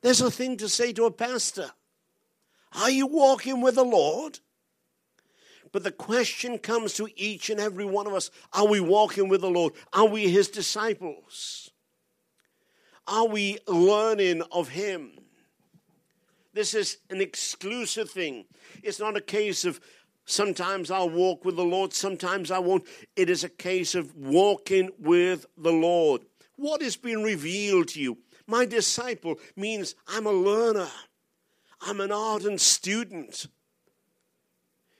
There's 0.00 0.22
a 0.22 0.30
thing 0.30 0.56
to 0.56 0.70
say 0.70 0.94
to 0.94 1.04
a 1.04 1.10
pastor. 1.10 1.70
Are 2.72 2.88
you 2.88 3.06
walking 3.06 3.60
with 3.60 3.74
the 3.74 3.84
Lord? 3.84 4.40
But 5.70 5.84
the 5.84 5.92
question 5.92 6.56
comes 6.56 6.94
to 6.94 7.10
each 7.14 7.50
and 7.50 7.60
every 7.60 7.84
one 7.84 8.06
of 8.06 8.14
us 8.14 8.30
Are 8.54 8.66
we 8.66 8.80
walking 8.80 9.28
with 9.28 9.42
the 9.42 9.50
Lord? 9.50 9.74
Are 9.92 10.08
we 10.08 10.30
his 10.30 10.48
disciples? 10.48 11.70
Are 13.06 13.28
we 13.28 13.58
learning 13.66 14.40
of 14.50 14.70
him? 14.70 15.17
This 16.58 16.74
is 16.74 16.98
an 17.08 17.20
exclusive 17.20 18.10
thing. 18.10 18.44
It's 18.82 18.98
not 18.98 19.16
a 19.16 19.20
case 19.20 19.64
of 19.64 19.78
sometimes 20.24 20.90
I'll 20.90 21.08
walk 21.08 21.44
with 21.44 21.54
the 21.54 21.62
Lord, 21.62 21.92
sometimes 21.92 22.50
I 22.50 22.58
won't. 22.58 22.84
It 23.14 23.30
is 23.30 23.44
a 23.44 23.48
case 23.48 23.94
of 23.94 24.12
walking 24.16 24.90
with 24.98 25.46
the 25.56 25.70
Lord. 25.70 26.22
What 26.56 26.82
is 26.82 26.96
being 26.96 27.22
revealed 27.22 27.86
to 27.90 28.00
you? 28.00 28.18
My 28.48 28.66
disciple 28.66 29.36
means 29.54 29.94
I'm 30.08 30.26
a 30.26 30.32
learner, 30.32 30.88
I'm 31.80 32.00
an 32.00 32.10
ardent 32.10 32.60
student. 32.60 33.46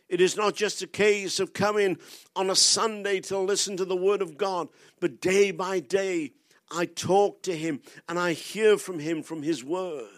It 0.09 0.21
is 0.21 0.37
not 0.37 0.55
just 0.55 0.81
a 0.83 0.87
case 0.87 1.41
of 1.41 1.55
coming 1.55 1.99
on 2.37 2.51
a 2.51 2.55
Sunday 2.55 3.19
to 3.23 3.37
listen 3.37 3.77
to 3.79 3.85
the 3.85 3.97
Word 3.97 4.23
of 4.23 4.39
God, 4.39 4.69
but 5.01 5.21
day 5.21 5.51
by 5.51 5.81
day 5.81 6.35
I 6.71 6.87
talk 6.87 7.43
to 7.43 7.57
Him 7.57 7.81
and 8.09 8.17
I 8.17 8.35
hear 8.35 8.79
from 8.79 9.01
Him 9.01 9.25
from 9.25 9.43
His 9.43 9.65
Word. 9.65 10.18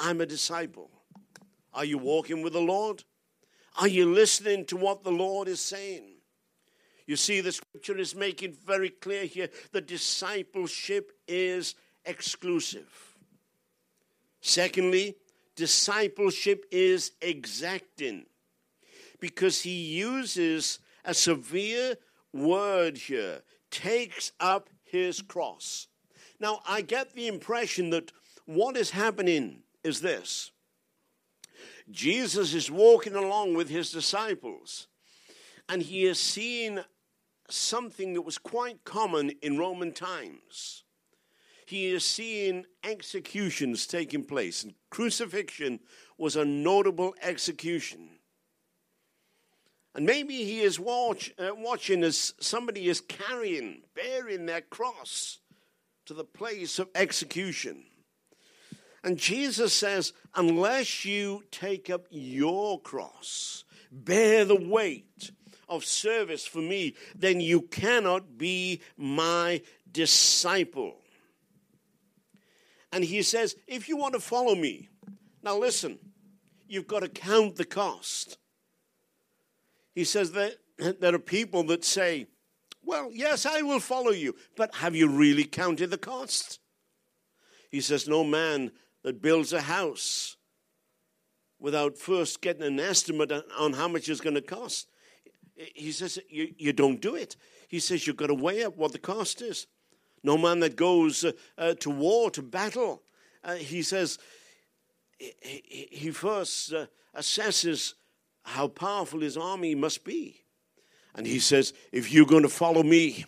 I'm 0.00 0.20
a 0.20 0.26
disciple. 0.26 0.90
Are 1.74 1.84
you 1.84 1.98
walking 1.98 2.42
with 2.42 2.54
the 2.54 2.60
Lord? 2.60 3.04
Are 3.78 3.86
you 3.88 4.12
listening 4.12 4.64
to 4.66 4.76
what 4.76 5.04
the 5.04 5.12
Lord 5.12 5.46
is 5.46 5.60
saying? 5.60 6.04
You 7.06 7.16
see, 7.16 7.40
the 7.40 7.52
scripture 7.52 7.98
is 7.98 8.14
making 8.14 8.56
very 8.66 8.88
clear 8.88 9.24
here 9.24 9.50
that 9.72 9.86
discipleship 9.86 11.12
is 11.28 11.74
exclusive. 12.04 12.88
Secondly, 14.40 15.16
discipleship 15.54 16.64
is 16.70 17.12
exacting 17.20 18.24
because 19.20 19.60
he 19.60 19.82
uses 19.82 20.78
a 21.04 21.12
severe 21.12 21.96
word 22.32 22.96
here 22.96 23.42
takes 23.70 24.32
up 24.40 24.70
his 24.82 25.20
cross. 25.20 25.88
Now, 26.40 26.60
I 26.66 26.80
get 26.80 27.12
the 27.12 27.28
impression 27.28 27.90
that 27.90 28.12
what 28.46 28.76
is 28.76 28.90
happening 28.90 29.62
is 29.84 30.00
this 30.00 30.50
Jesus 31.90 32.54
is 32.54 32.70
walking 32.70 33.14
along 33.14 33.54
with 33.54 33.68
his 33.68 33.90
disciples, 33.90 34.86
and 35.68 35.82
he 35.82 36.04
is 36.04 36.18
seeing 36.18 36.80
something 37.48 38.14
that 38.14 38.22
was 38.22 38.38
quite 38.38 38.84
common 38.84 39.30
in 39.42 39.58
Roman 39.58 39.92
times. 39.92 40.84
He 41.66 41.86
is 41.86 42.04
seeing 42.04 42.64
executions 42.82 43.86
taking 43.86 44.24
place, 44.24 44.64
and 44.64 44.74
crucifixion 44.90 45.80
was 46.18 46.36
a 46.36 46.44
notable 46.44 47.14
execution. 47.22 48.08
And 49.94 50.06
maybe 50.06 50.34
he 50.44 50.60
is 50.60 50.78
watch, 50.78 51.32
uh, 51.38 51.50
watching 51.56 52.04
as 52.04 52.34
somebody 52.40 52.88
is 52.88 53.00
carrying, 53.00 53.82
bearing 53.94 54.46
their 54.46 54.60
cross 54.60 55.38
to 56.06 56.14
the 56.14 56.24
place 56.24 56.78
of 56.78 56.88
execution. 56.94 57.89
And 59.02 59.16
Jesus 59.16 59.72
says, 59.72 60.12
unless 60.34 61.04
you 61.04 61.42
take 61.50 61.88
up 61.88 62.06
your 62.10 62.80
cross, 62.80 63.64
bear 63.90 64.44
the 64.44 64.56
weight 64.56 65.30
of 65.68 65.84
service 65.84 66.46
for 66.46 66.58
me, 66.58 66.94
then 67.14 67.40
you 67.40 67.62
cannot 67.62 68.36
be 68.36 68.82
my 68.96 69.62
disciple. 69.90 70.96
And 72.92 73.04
he 73.04 73.22
says, 73.22 73.56
if 73.66 73.88
you 73.88 73.96
want 73.96 74.14
to 74.14 74.20
follow 74.20 74.54
me, 74.54 74.88
now 75.42 75.56
listen, 75.56 75.98
you've 76.68 76.88
got 76.88 77.00
to 77.00 77.08
count 77.08 77.56
the 77.56 77.64
cost. 77.64 78.36
He 79.94 80.04
says 80.04 80.32
that 80.32 80.56
there 81.00 81.14
are 81.14 81.18
people 81.18 81.62
that 81.64 81.84
say, 81.84 82.26
well, 82.82 83.10
yes, 83.12 83.46
I 83.46 83.62
will 83.62 83.80
follow 83.80 84.10
you, 84.10 84.34
but 84.56 84.74
have 84.76 84.96
you 84.96 85.08
really 85.08 85.44
counted 85.44 85.90
the 85.90 85.98
cost? 85.98 86.58
He 87.70 87.80
says, 87.80 88.08
no 88.08 88.24
man 88.24 88.72
that 89.02 89.22
builds 89.22 89.52
a 89.52 89.60
house 89.60 90.36
without 91.58 91.96
first 91.98 92.40
getting 92.40 92.62
an 92.62 92.80
estimate 92.80 93.32
on 93.58 93.72
how 93.72 93.88
much 93.88 94.08
it's 94.08 94.20
going 94.20 94.34
to 94.34 94.42
cost. 94.42 94.88
He 95.74 95.92
says, 95.92 96.18
you, 96.28 96.54
you 96.56 96.72
don't 96.72 97.00
do 97.00 97.14
it. 97.14 97.36
He 97.68 97.80
says, 97.80 98.06
you've 98.06 98.16
got 98.16 98.28
to 98.28 98.34
weigh 98.34 98.64
up 98.64 98.76
what 98.76 98.92
the 98.92 98.98
cost 98.98 99.42
is. 99.42 99.66
No 100.22 100.38
man 100.38 100.60
that 100.60 100.76
goes 100.76 101.24
uh, 101.24 101.32
uh, 101.56 101.74
to 101.80 101.90
war, 101.90 102.30
to 102.30 102.42
battle, 102.42 103.02
uh, 103.44 103.54
he 103.54 103.82
says, 103.82 104.18
he, 105.18 105.88
he 105.90 106.10
first 106.10 106.72
uh, 106.72 106.86
assesses 107.16 107.94
how 108.42 108.68
powerful 108.68 109.20
his 109.20 109.36
army 109.36 109.74
must 109.74 110.04
be. 110.04 110.42
And 111.14 111.26
he 111.26 111.38
says, 111.38 111.72
if 111.92 112.12
you're 112.12 112.26
going 112.26 112.42
to 112.42 112.48
follow 112.48 112.82
me, 112.82 113.24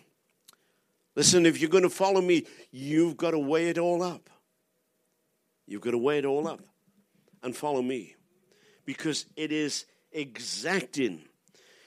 listen, 1.17 1.47
if 1.47 1.61
you're 1.61 1.71
going 1.71 1.83
to 1.83 1.91
follow 1.91 2.21
me, 2.21 2.47
you've 2.71 3.17
got 3.17 3.33
to 3.33 3.39
weigh 3.39 3.69
it 3.69 3.79
all 3.79 4.03
up. 4.03 4.31
You've 5.73 5.81
got 5.81 5.93
to 5.93 5.99
weigh 5.99 6.19
it 6.19 6.27
all 6.27 6.47
up 6.47 6.61
and 7.43 7.57
follow 7.57 7.81
me 7.81 8.15
because 8.85 9.25
it 9.37 9.51
is 9.51 9.87
exacting. 10.13 11.23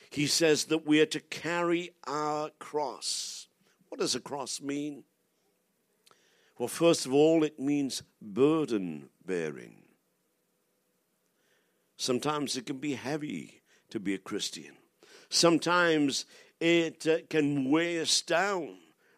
He 0.09 0.25
says 0.25 0.65
that 0.65 0.87
we 0.87 1.01
are 1.01 1.05
to 1.05 1.19
carry 1.19 1.91
our 2.07 2.49
cross. 2.57 3.47
What 3.89 4.01
does 4.01 4.15
a 4.15 4.19
cross 4.19 4.59
mean? 4.59 5.03
Well, 6.57 6.67
first 6.67 7.05
of 7.05 7.13
all, 7.13 7.43
it 7.43 7.59
means 7.59 8.01
burden 8.19 9.09
bearing. 9.23 9.83
Sometimes 11.95 12.57
it 12.57 12.65
can 12.65 12.79
be 12.79 12.95
heavy 12.95 13.61
to 13.91 13.99
be 13.99 14.15
a 14.15 14.17
Christian. 14.17 14.77
Sometimes 15.29 16.25
it 16.59 17.05
uh, 17.05 17.17
can 17.29 17.69
weigh 17.69 18.01
us 18.01 18.23
down 18.23 18.77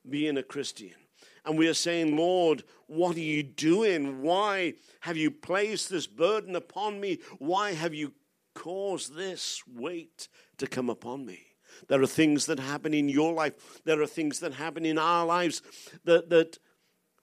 being 0.10 0.36
a 0.36 0.43
Christian. 0.43 1.07
And 1.47 1.57
we 1.57 1.69
are 1.69 1.73
saying, 1.73 2.17
Lord, 2.17 2.65
what 2.88 3.15
are 3.15 3.21
you 3.21 3.41
doing? 3.41 4.21
Why 4.21 4.73
have 4.99 5.15
you 5.15 5.31
placed 5.31 5.89
this 5.89 6.05
burden 6.05 6.57
upon 6.57 6.99
me? 6.99 7.19
Why 7.39 7.71
have 7.71 7.93
you 7.93 8.12
caused 8.53 9.15
this 9.15 9.63
weight 9.65 10.27
to 10.57 10.67
come 10.67 10.89
upon 10.89 11.25
me? 11.25 11.39
There 11.88 12.01
are 12.01 12.07
things 12.07 12.47
that 12.47 12.60
happen 12.60 12.93
in 12.93 13.07
your 13.07 13.33
life, 13.33 13.81
there 13.86 14.01
are 14.01 14.07
things 14.07 14.41
that 14.41 14.55
happen 14.55 14.86
in 14.86 14.97
our 14.97 15.25
lives 15.25 15.62
that, 16.03 16.29
that 16.31 16.57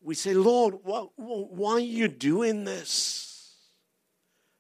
we 0.01 0.15
say, 0.15 0.33
Lord, 0.33 0.77
why, 0.85 1.05
why 1.17 1.73
are 1.73 1.81
you 1.81 2.09
doing 2.09 2.65
this? 2.65 3.57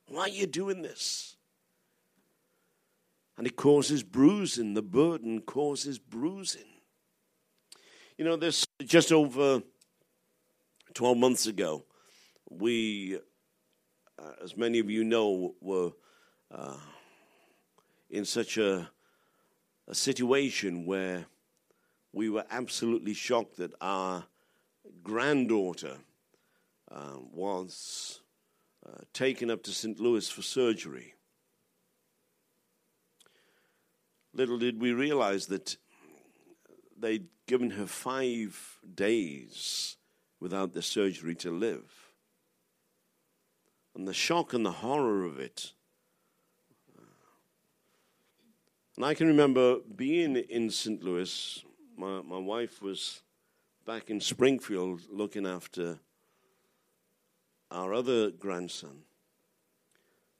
Why 0.09 0.22
are 0.22 0.29
you 0.29 0.46
doing 0.46 0.83
this? 0.83 1.37
And 3.38 3.46
it 3.46 3.57
causes 3.57 4.03
bruising. 4.03 4.74
The 4.74 4.83
burden 4.83 5.40
causes 5.40 5.98
bruising. 5.98 6.74
You 8.16 8.24
know, 8.24 8.37
this 8.37 8.64
just 8.85 9.11
over 9.11 9.61
12 10.94 11.18
months 11.18 11.46
ago, 11.48 11.85
we, 12.48 13.18
uh, 14.16 14.31
as 14.40 14.57
many 14.57 14.79
of 14.79 14.88
you 14.88 15.03
know, 15.03 15.57
were 15.61 15.90
uh, 16.53 16.77
in 18.09 18.24
such 18.24 18.57
a, 18.57 18.88
a 19.88 19.94
situation 19.96 20.87
where 20.87 21.27
we 22.12 22.31
were 22.31 22.44
absolutely 22.53 23.14
shocked 23.14 23.57
that 23.57 23.72
our 23.81 24.24
granddaughter 25.03 25.96
uh, 26.92 27.16
was 27.33 28.20
uh, 28.87 29.00
taken 29.12 29.50
up 29.50 29.64
to 29.64 29.72
St. 29.72 29.98
Louis 29.98 30.29
for 30.29 30.42
surgery. 30.42 31.14
Little 34.33 34.59
did 34.59 34.81
we 34.81 34.92
realize 34.92 35.46
that 35.46 35.77
they'd 36.98 37.26
given 37.46 37.70
her 37.70 37.87
five 37.87 38.78
days 38.94 39.96
without 40.40 40.72
the 40.72 40.83
surgery 40.83 41.35
to 41.37 41.50
live. 41.50 41.90
And 43.94 44.09
the 44.09 44.14
shock 44.14 44.52
and 44.52 44.64
the 44.64 44.72
horror 44.72 45.24
of 45.24 45.38
it. 45.38 45.72
And 48.96 49.04
I 49.04 49.14
can 49.14 49.26
remember 49.26 49.78
being 49.96 50.37
in 50.37 50.70
St. 50.70 51.02
Louis. 51.02 51.64
My, 51.96 52.22
my 52.22 52.38
wife 52.38 52.80
was 52.83 53.22
back 53.85 54.11
in 54.11 54.20
Springfield 54.20 55.02
looking 55.11 55.46
after 55.46 55.98
our 57.70 57.92
other 57.92 58.30
grandson. 58.30 59.02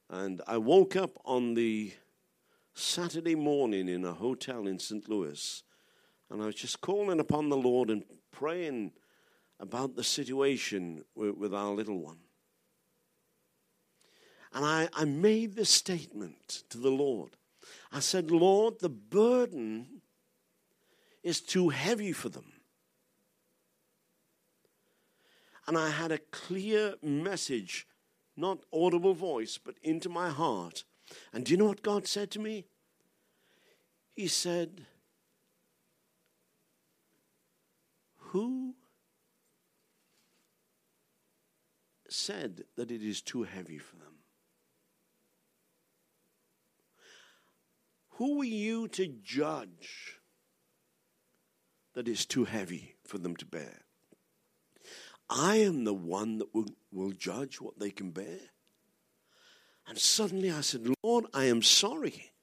And 0.09 0.41
I 0.47 0.57
woke 0.57 0.95
up 0.95 1.17
on 1.25 1.53
the 1.53 1.93
Saturday 2.73 3.35
morning 3.35 3.89
in 3.89 4.05
a 4.05 4.13
hotel 4.13 4.67
in 4.67 4.79
St. 4.79 5.09
Louis 5.09 5.63
and 6.29 6.41
I 6.41 6.45
was 6.45 6.55
just 6.55 6.81
calling 6.81 7.19
upon 7.19 7.49
the 7.49 7.57
Lord 7.57 7.89
and 7.89 8.03
praying 8.31 8.91
about 9.59 9.95
the 9.95 10.03
situation 10.03 11.03
with, 11.15 11.35
with 11.37 11.53
our 11.53 11.71
little 11.71 11.99
one. 11.99 12.19
And 14.53 14.65
I, 14.65 14.89
I 14.93 15.05
made 15.05 15.55
this 15.55 15.69
statement 15.69 16.63
to 16.69 16.77
the 16.77 16.89
Lord. 16.89 17.31
I 17.91 17.99
said, 17.99 18.31
Lord, 18.31 18.79
the 18.79 18.89
burden 18.89 20.01
is 21.23 21.41
too 21.41 21.69
heavy 21.69 22.11
for 22.11 22.29
them. 22.29 22.53
And 25.67 25.77
I 25.77 25.89
had 25.89 26.11
a 26.11 26.19
clear 26.19 26.95
message, 27.01 27.87
not 28.37 28.59
audible 28.71 29.13
voice, 29.13 29.57
but 29.57 29.75
into 29.81 30.09
my 30.09 30.29
heart. 30.29 30.83
And 31.33 31.43
do 31.43 31.51
you 31.51 31.57
know 31.57 31.65
what 31.65 31.81
God 31.81 32.07
said 32.07 32.31
to 32.31 32.39
me? 32.39 32.65
He 34.15 34.27
said, 34.27 34.85
Who 38.35 38.75
said 42.09 42.65
that 42.75 42.91
it 42.91 43.01
is 43.01 43.21
too 43.21 43.43
heavy 43.43 43.77
for 43.77 43.95
them? 43.95 44.15
Who 48.17 48.41
are 48.41 48.43
you 48.43 48.89
to 48.89 49.07
judge 49.07 50.19
that 51.93 52.09
is 52.09 52.25
too 52.25 52.43
heavy 52.43 52.97
for 53.05 53.19
them 53.19 53.37
to 53.37 53.45
bear? 53.45 53.85
I 55.29 55.55
am 55.59 55.85
the 55.85 55.93
one 55.93 56.39
that 56.39 56.53
will, 56.53 56.75
will 56.91 57.13
judge 57.13 57.61
what 57.61 57.79
they 57.79 57.89
can 57.89 58.11
bear. 58.11 58.39
And 59.87 59.97
suddenly 59.97 60.51
I 60.51 60.59
said, 60.59 60.85
Lord, 61.01 61.23
I 61.33 61.45
am 61.45 61.61
sorry. 61.61 62.33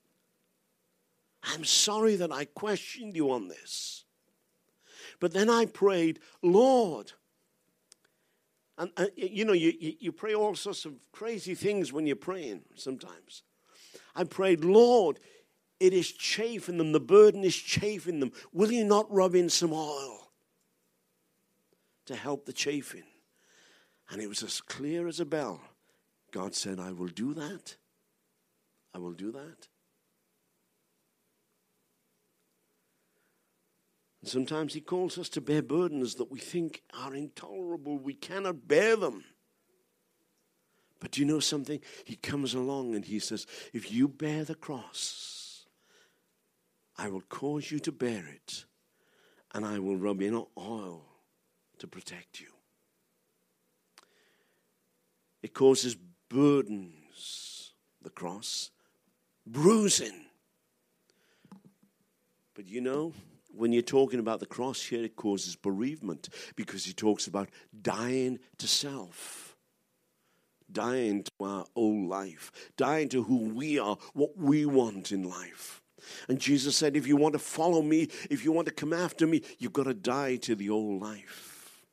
I'm 1.43 1.67
sorry 1.67 2.17
that 2.17 2.33
I 2.33 2.47
questioned 2.47 3.15
you 3.15 3.31
on 3.31 3.49
this. 3.49 4.07
But 5.23 5.33
then 5.33 5.49
I 5.49 5.67
prayed, 5.67 6.19
Lord, 6.43 7.13
and 8.77 8.91
uh, 8.97 9.07
you 9.15 9.45
know, 9.45 9.53
you, 9.53 9.73
you 10.01 10.11
pray 10.11 10.35
all 10.35 10.57
sorts 10.57 10.85
of 10.85 10.95
crazy 11.13 11.55
things 11.55 11.93
when 11.93 12.09
you're 12.09 12.17
praying 12.17 12.63
sometimes. 12.75 13.45
I 14.17 14.25
prayed, 14.25 14.65
Lord, 14.65 15.21
it 15.79 15.93
is 15.93 16.11
chafing 16.11 16.77
them, 16.77 16.91
the 16.91 16.99
burden 16.99 17.45
is 17.45 17.55
chafing 17.55 18.19
them. 18.19 18.33
Will 18.53 18.73
you 18.73 18.83
not 18.83 19.07
rub 19.13 19.37
in 19.37 19.49
some 19.49 19.73
oil 19.73 20.33
to 22.07 22.17
help 22.17 22.45
the 22.45 22.53
chafing? 22.53 23.05
And 24.11 24.21
it 24.21 24.29
was 24.29 24.43
as 24.43 24.61
clear 24.61 25.07
as 25.07 25.21
a 25.21 25.25
bell. 25.25 25.61
God 26.33 26.57
said, 26.57 26.81
I 26.81 26.91
will 26.91 27.07
do 27.07 27.33
that. 27.35 27.77
I 28.93 28.99
will 28.99 29.13
do 29.13 29.31
that. 29.31 29.69
And 34.23 34.31
sometimes 34.31 34.73
He 34.73 34.81
calls 34.81 35.19
us 35.19 35.29
to 35.31 35.41
bear 35.41 35.63
burdens 35.63 36.15
that 36.15 36.31
we 36.31 36.39
think 36.39 36.83
are 36.99 37.15
intolerable. 37.15 37.99
We 37.99 38.15
cannot 38.15 38.69
bear 38.69 38.97
them. 38.97 39.25
But 41.01 41.11
do 41.11 41.21
you 41.21 41.27
know 41.27 41.41
something? 41.41 41.81
He 42.05 42.15
comes 42.15 42.55
along 42.55 42.95
and 42.95 43.05
He 43.05 43.19
says, 43.19 43.47
If 43.73 43.91
you 43.93 44.07
bear 44.07 44.45
the 44.45 44.55
cross, 44.55 45.67
I 46.97 47.09
will 47.09 47.23
cause 47.23 47.71
you 47.71 47.81
to 47.81 47.93
bear 47.93 48.25
it, 48.29 48.65
and 49.53 49.67
I 49.67 49.81
will 49.81 49.97
rub 49.97 50.23
in 50.23 50.35
oil 50.57 51.05
to 51.79 51.89
protect 51.89 52.41
you. 52.41 52.47
It 55.43 55.53
causes 55.53 55.97
burdens, 56.29 57.73
the 58.01 58.11
cross, 58.11 58.71
bruising. 59.45 60.27
But 62.55 62.69
you 62.69 62.81
know, 62.81 63.13
when 63.55 63.73
you're 63.73 63.83
talking 63.83 64.21
about 64.21 64.41
the 64.41 64.47
cross 64.47 64.83
here, 64.83 65.05
it 65.05 65.17
causes 65.17 65.57
bereavement 65.57 66.29
because 66.57 66.85
he 66.85 66.93
talks 66.93 67.27
about 67.27 67.49
dying 67.83 68.39
to 68.59 68.67
self, 68.67 69.57
dying 70.71 71.25
to 71.25 71.31
our 71.41 71.67
old 71.77 72.09
life, 72.09 72.51
dying 72.77 73.09
to 73.11 73.23
who 73.23 73.51
we 73.51 73.79
are, 73.79 73.97
what 74.15 74.37
we 74.37 74.67
want 74.67 75.13
in 75.13 75.29
life. 75.29 75.83
And 76.29 76.41
Jesus 76.41 76.77
said, 76.77 76.97
if 76.97 77.07
you 77.07 77.17
want 77.17 77.35
to 77.35 77.39
follow 77.39 77.83
me, 77.83 78.09
if 78.31 78.45
you 78.45 78.53
want 78.53 78.67
to 78.67 78.75
come 78.75 78.93
after 78.93 79.27
me, 79.27 79.43
you've 79.59 79.73
got 79.73 79.85
to 79.85 79.95
die 79.95 80.37
to 80.37 80.55
the 80.55 80.71
old 80.71 81.01
life. 81.01 81.85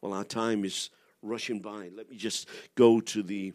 Well, 0.00 0.12
our 0.12 0.24
time 0.24 0.64
is 0.64 0.90
rushing 1.22 1.60
by. 1.60 1.90
Let 1.94 2.08
me 2.10 2.16
just 2.16 2.48
go 2.76 3.00
to 3.00 3.22
the 3.22 3.52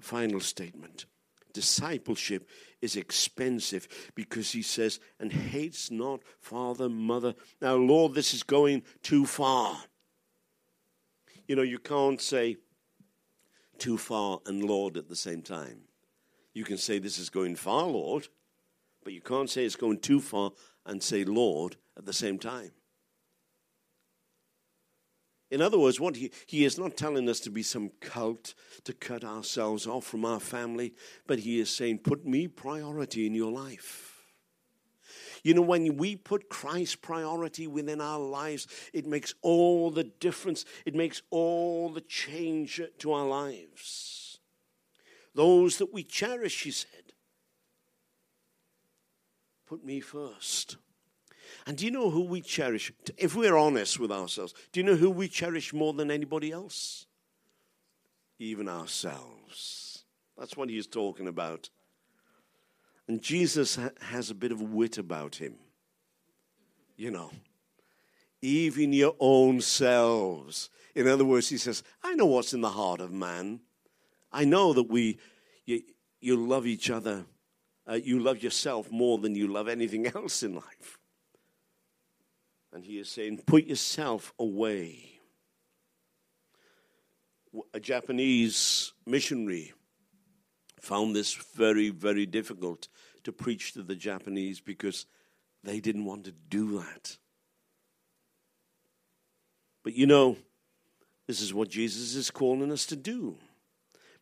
final 0.00 0.40
statement. 0.40 1.06
Discipleship 1.52 2.48
is 2.80 2.96
expensive 2.96 3.86
because 4.14 4.52
he 4.52 4.62
says, 4.62 5.00
and 5.20 5.32
hates 5.32 5.90
not 5.90 6.22
father, 6.40 6.88
mother. 6.88 7.34
Now, 7.60 7.74
Lord, 7.74 8.14
this 8.14 8.34
is 8.34 8.42
going 8.42 8.82
too 9.02 9.26
far. 9.26 9.76
You 11.46 11.56
know, 11.56 11.62
you 11.62 11.78
can't 11.78 12.20
say 12.20 12.56
too 13.78 13.98
far 13.98 14.40
and 14.46 14.64
Lord 14.64 14.96
at 14.96 15.08
the 15.08 15.16
same 15.16 15.42
time. 15.42 15.82
You 16.54 16.64
can 16.64 16.78
say 16.78 16.98
this 16.98 17.18
is 17.18 17.30
going 17.30 17.56
far, 17.56 17.86
Lord, 17.86 18.28
but 19.04 19.12
you 19.12 19.20
can't 19.20 19.50
say 19.50 19.64
it's 19.64 19.76
going 19.76 19.98
too 19.98 20.20
far 20.20 20.52
and 20.86 21.02
say 21.02 21.24
Lord 21.24 21.76
at 21.96 22.04
the 22.04 22.12
same 22.12 22.38
time. 22.38 22.72
In 25.52 25.60
other 25.60 25.78
words, 25.78 26.00
what 26.00 26.16
he, 26.16 26.30
he 26.46 26.64
is 26.64 26.78
not 26.78 26.96
telling 26.96 27.28
us 27.28 27.38
to 27.40 27.50
be 27.50 27.62
some 27.62 27.90
cult, 28.00 28.54
to 28.84 28.94
cut 28.94 29.22
ourselves 29.22 29.86
off 29.86 30.06
from 30.06 30.24
our 30.24 30.40
family, 30.40 30.94
but 31.26 31.40
he 31.40 31.60
is 31.60 31.68
saying, 31.68 31.98
put 31.98 32.24
me 32.24 32.48
priority 32.48 33.26
in 33.26 33.34
your 33.34 33.52
life. 33.52 34.22
You 35.42 35.52
know, 35.52 35.60
when 35.60 35.98
we 35.98 36.16
put 36.16 36.48
Christ 36.48 37.02
priority 37.02 37.66
within 37.66 38.00
our 38.00 38.18
lives, 38.18 38.66
it 38.94 39.06
makes 39.06 39.34
all 39.42 39.90
the 39.90 40.04
difference. 40.04 40.64
It 40.86 40.94
makes 40.94 41.20
all 41.28 41.90
the 41.90 42.00
change 42.00 42.80
to 43.00 43.12
our 43.12 43.26
lives. 43.26 44.38
Those 45.34 45.76
that 45.76 45.92
we 45.92 46.02
cherish, 46.02 46.62
he 46.62 46.70
said, 46.70 47.12
put 49.66 49.84
me 49.84 50.00
first. 50.00 50.78
And 51.66 51.76
do 51.76 51.84
you 51.84 51.90
know 51.90 52.10
who 52.10 52.24
we 52.24 52.40
cherish? 52.40 52.92
If 53.16 53.36
we're 53.36 53.56
honest 53.56 54.00
with 54.00 54.10
ourselves, 54.10 54.54
do 54.72 54.80
you 54.80 54.86
know 54.86 54.96
who 54.96 55.10
we 55.10 55.28
cherish 55.28 55.72
more 55.72 55.92
than 55.92 56.10
anybody 56.10 56.50
else? 56.50 57.06
Even 58.38 58.68
ourselves. 58.68 60.04
That's 60.36 60.56
what 60.56 60.68
he's 60.68 60.86
talking 60.86 61.28
about. 61.28 61.70
And 63.06 63.22
Jesus 63.22 63.76
ha- 63.76 63.90
has 64.00 64.30
a 64.30 64.34
bit 64.34 64.50
of 64.50 64.60
wit 64.60 64.98
about 64.98 65.36
him. 65.36 65.54
You 66.96 67.10
know, 67.10 67.30
even 68.40 68.92
your 68.92 69.14
own 69.20 69.60
selves. 69.60 70.68
In 70.94 71.06
other 71.06 71.24
words, 71.24 71.48
he 71.48 71.58
says, 71.58 71.82
I 72.02 72.14
know 72.14 72.26
what's 72.26 72.54
in 72.54 72.60
the 72.60 72.70
heart 72.70 73.00
of 73.00 73.12
man. 73.12 73.60
I 74.32 74.44
know 74.44 74.72
that 74.72 74.88
we, 74.88 75.18
you, 75.64 75.82
you 76.20 76.36
love 76.36 76.66
each 76.66 76.90
other. 76.90 77.24
Uh, 77.88 77.94
you 77.94 78.18
love 78.18 78.42
yourself 78.42 78.90
more 78.90 79.18
than 79.18 79.34
you 79.34 79.46
love 79.46 79.68
anything 79.68 80.06
else 80.14 80.42
in 80.42 80.54
life. 80.54 80.98
And 82.72 82.84
he 82.84 82.98
is 82.98 83.08
saying, 83.10 83.42
put 83.46 83.64
yourself 83.66 84.32
away. 84.38 85.20
A 87.74 87.80
Japanese 87.80 88.92
missionary 89.06 89.74
found 90.80 91.14
this 91.14 91.34
very, 91.34 91.90
very 91.90 92.24
difficult 92.24 92.88
to 93.24 93.32
preach 93.32 93.74
to 93.74 93.82
the 93.82 93.94
Japanese 93.94 94.58
because 94.60 95.06
they 95.62 95.80
didn't 95.80 96.06
want 96.06 96.24
to 96.24 96.32
do 96.32 96.78
that. 96.78 97.18
But 99.84 99.94
you 99.94 100.06
know, 100.06 100.38
this 101.26 101.40
is 101.40 101.52
what 101.52 101.68
Jesus 101.68 102.14
is 102.14 102.30
calling 102.30 102.72
us 102.72 102.86
to 102.86 102.96
do. 102.96 103.36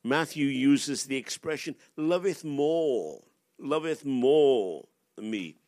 Matthew 0.02 0.46
uses 0.46 1.04
the 1.04 1.16
expression, 1.16 1.76
loveth 1.96 2.44
more, 2.44 3.22
loveth 3.58 4.04
more 4.04 4.86
me 5.18 5.59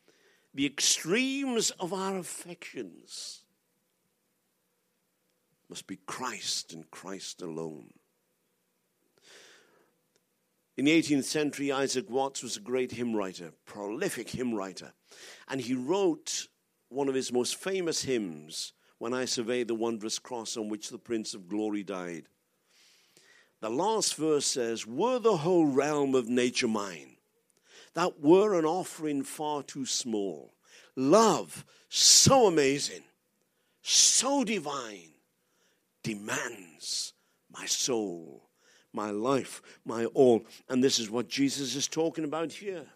the 0.55 0.67
extremes 0.67 1.71
of 1.73 1.93
our 1.93 2.19
affections 2.19 3.45
must 5.69 5.87
be 5.87 5.99
Christ 6.07 6.73
and 6.73 6.91
Christ 6.91 7.41
alone. 7.41 7.93
In 10.77 10.87
the 10.87 11.03
18th 11.03 11.25
century, 11.25 11.71
Isaac 11.71 12.11
Watts 12.11 12.43
was 12.43 12.57
a 12.57 12.61
great 12.61 12.93
hymn 12.93 13.15
writer, 13.15 13.53
prolific 13.67 14.31
hymn 14.31 14.55
writer, 14.55 14.93
and 15.49 15.61
he 15.61 15.75
wrote 15.75 16.49
one 16.89 17.09
of 17.09 17.15
his 17.15 17.33
most 17.33 17.57
famous 17.57 18.03
hymns, 18.03 18.73
When 18.99 19.15
I 19.15 19.25
Survey 19.25 19.65
the 19.65 19.75
Wondrous 19.75 20.19
Cross 20.19 20.57
on 20.57 20.69
which 20.69 20.91
the 20.91 20.99
Prince 20.99 21.35
of 21.35 21.49
Glory 21.49 21.83
died. 21.83 22.29
The 23.61 23.71
last 23.71 24.17
verse 24.17 24.47
says, 24.47 24.87
Were 24.87 25.19
the 25.19 25.39
whole 25.39 25.67
realm 25.67 26.15
of 26.15 26.29
nature 26.29 26.69
mine, 26.69 27.12
that 27.95 28.21
were 28.21 28.59
an 28.59 28.65
offering 28.65 29.23
far 29.23 29.63
too 29.63 29.87
small. 29.87 30.55
Love, 30.97 31.65
so 31.89 32.47
amazing, 32.47 33.03
so 33.83 34.45
divine, 34.45 35.13
demands 36.03 37.13
my 37.51 37.67
soul, 37.67 38.49
my 38.93 39.11
life, 39.11 39.63
my 39.85 40.07
all. 40.07 40.45
And 40.69 40.83
this 40.83 40.99
is 40.99 41.11
what 41.11 41.29
Jesus 41.29 41.75
is 41.75 41.89
talking 41.89 42.25
about 42.25 42.53
here. 42.53 42.87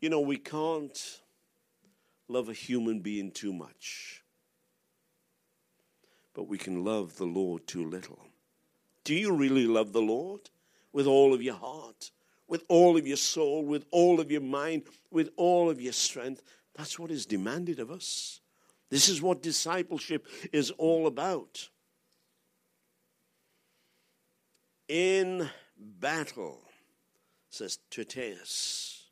You 0.00 0.10
know, 0.10 0.20
we 0.20 0.36
can't 0.36 1.20
love 2.28 2.48
a 2.48 2.54
human 2.54 3.00
being 3.00 3.30
too 3.30 3.52
much, 3.52 4.22
but 6.34 6.48
we 6.48 6.58
can 6.58 6.84
love 6.84 7.16
the 7.16 7.24
Lord 7.24 7.66
too 7.66 7.88
little. 7.88 8.18
Do 9.04 9.14
you 9.14 9.32
really 9.32 9.66
love 9.66 9.92
the 9.92 10.02
Lord 10.02 10.50
with 10.92 11.06
all 11.06 11.32
of 11.32 11.42
your 11.42 11.54
heart? 11.54 12.10
With 12.48 12.64
all 12.68 12.96
of 12.96 13.06
your 13.06 13.16
soul, 13.16 13.64
with 13.64 13.84
all 13.90 14.20
of 14.20 14.30
your 14.30 14.40
mind, 14.40 14.84
with 15.10 15.30
all 15.36 15.70
of 15.70 15.80
your 15.80 15.92
strength. 15.92 16.42
That's 16.74 16.98
what 16.98 17.10
is 17.10 17.26
demanded 17.26 17.80
of 17.80 17.90
us. 17.90 18.40
This 18.90 19.08
is 19.08 19.20
what 19.20 19.42
discipleship 19.42 20.26
is 20.52 20.70
all 20.72 21.06
about. 21.06 21.68
In 24.88 25.48
battle, 25.76 26.60
says 27.50 27.78
Tyrtaeus, 27.90 29.02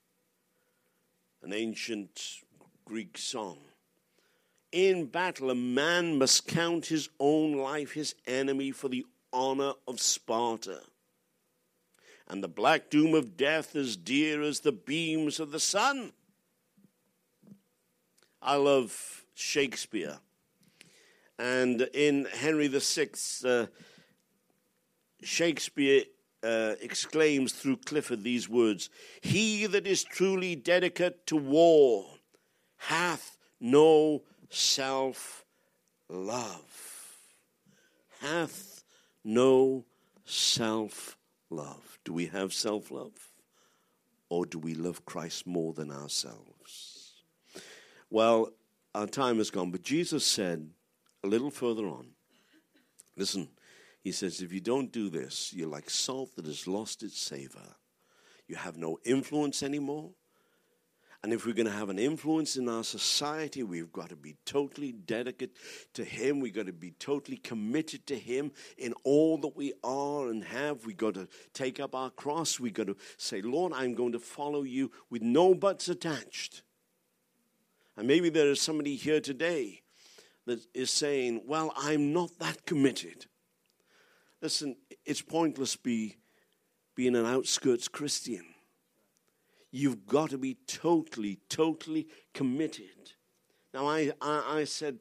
an 1.42 1.52
ancient 1.52 2.42
Greek 2.84 3.18
song. 3.18 3.58
In 4.70 5.06
battle, 5.06 5.50
a 5.50 5.54
man 5.54 6.18
must 6.18 6.46
count 6.46 6.86
his 6.86 7.08
own 7.18 7.54
life 7.54 7.92
his 7.92 8.14
enemy 8.26 8.70
for 8.70 8.88
the 8.88 9.04
honor 9.32 9.72
of 9.88 10.00
Sparta 10.00 10.80
and 12.28 12.42
the 12.42 12.48
black 12.48 12.90
doom 12.90 13.14
of 13.14 13.36
death 13.36 13.76
as 13.76 13.96
dear 13.96 14.42
as 14.42 14.60
the 14.60 14.72
beams 14.72 15.40
of 15.40 15.50
the 15.52 15.60
sun. 15.60 16.12
I 18.40 18.56
love 18.56 19.24
Shakespeare. 19.34 20.18
And 21.38 21.82
in 21.92 22.26
Henry 22.26 22.68
VI, 22.68 23.08
uh, 23.44 23.66
Shakespeare 25.22 26.04
uh, 26.42 26.74
exclaims 26.80 27.52
through 27.52 27.78
Clifford 27.78 28.22
these 28.22 28.48
words 28.48 28.90
He 29.22 29.66
that 29.66 29.86
is 29.86 30.04
truly 30.04 30.54
dedicated 30.54 31.26
to 31.28 31.36
war 31.36 32.06
hath 32.76 33.38
no 33.60 34.22
self 34.50 35.44
love. 36.08 37.18
Hath 38.20 38.84
no 39.24 39.84
self 40.24 41.16
love. 41.50 41.98
Do 42.04 42.12
we 42.12 42.26
have 42.26 42.52
self 42.52 42.90
love? 42.90 43.12
Or 44.28 44.46
do 44.46 44.58
we 44.58 44.74
love 44.74 45.04
Christ 45.04 45.46
more 45.46 45.72
than 45.72 45.90
ourselves? 45.90 47.22
Well, 48.10 48.52
our 48.94 49.06
time 49.06 49.38
has 49.38 49.50
gone, 49.50 49.70
but 49.70 49.82
Jesus 49.82 50.24
said 50.24 50.70
a 51.22 51.26
little 51.26 51.50
further 51.50 51.86
on 51.86 52.14
listen, 53.16 53.48
he 54.02 54.12
says, 54.12 54.40
if 54.40 54.52
you 54.52 54.60
don't 54.60 54.92
do 54.92 55.08
this, 55.08 55.52
you're 55.54 55.68
like 55.68 55.88
salt 55.88 56.36
that 56.36 56.46
has 56.46 56.66
lost 56.66 57.02
its 57.02 57.18
savor. 57.18 57.76
You 58.46 58.56
have 58.56 58.76
no 58.76 58.98
influence 59.04 59.62
anymore. 59.62 60.10
And 61.24 61.32
if 61.32 61.46
we're 61.46 61.54
going 61.54 61.64
to 61.64 61.72
have 61.72 61.88
an 61.88 61.98
influence 61.98 62.58
in 62.58 62.68
our 62.68 62.84
society, 62.84 63.62
we've 63.62 63.90
got 63.90 64.10
to 64.10 64.14
be 64.14 64.36
totally 64.44 64.92
dedicated 64.92 65.56
to 65.94 66.04
Him. 66.04 66.38
We've 66.38 66.52
got 66.52 66.66
to 66.66 66.72
be 66.74 66.90
totally 66.90 67.38
committed 67.38 68.06
to 68.08 68.14
Him 68.14 68.52
in 68.76 68.92
all 69.04 69.38
that 69.38 69.56
we 69.56 69.72
are 69.82 70.28
and 70.28 70.44
have. 70.44 70.84
We've 70.84 70.98
got 70.98 71.14
to 71.14 71.26
take 71.54 71.80
up 71.80 71.94
our 71.94 72.10
cross. 72.10 72.60
We've 72.60 72.74
got 72.74 72.88
to 72.88 72.96
say, 73.16 73.40
Lord, 73.40 73.72
I'm 73.74 73.94
going 73.94 74.12
to 74.12 74.18
follow 74.18 74.64
you 74.64 74.92
with 75.08 75.22
no 75.22 75.54
buts 75.54 75.88
attached. 75.88 76.60
And 77.96 78.06
maybe 78.06 78.28
there 78.28 78.50
is 78.50 78.60
somebody 78.60 78.94
here 78.94 79.22
today 79.22 79.80
that 80.44 80.60
is 80.74 80.90
saying, 80.90 81.44
Well, 81.46 81.72
I'm 81.74 82.12
not 82.12 82.38
that 82.40 82.66
committed. 82.66 83.24
Listen, 84.42 84.76
it's 85.06 85.22
pointless 85.22 85.74
be, 85.74 86.16
being 86.94 87.16
an 87.16 87.24
outskirts 87.24 87.88
Christian. 87.88 88.44
You've 89.76 90.06
got 90.06 90.30
to 90.30 90.38
be 90.38 90.56
totally, 90.68 91.40
totally 91.48 92.06
committed. 92.32 93.14
Now, 93.72 93.88
I, 93.88 94.12
I, 94.20 94.58
I 94.60 94.64
said 94.64 95.00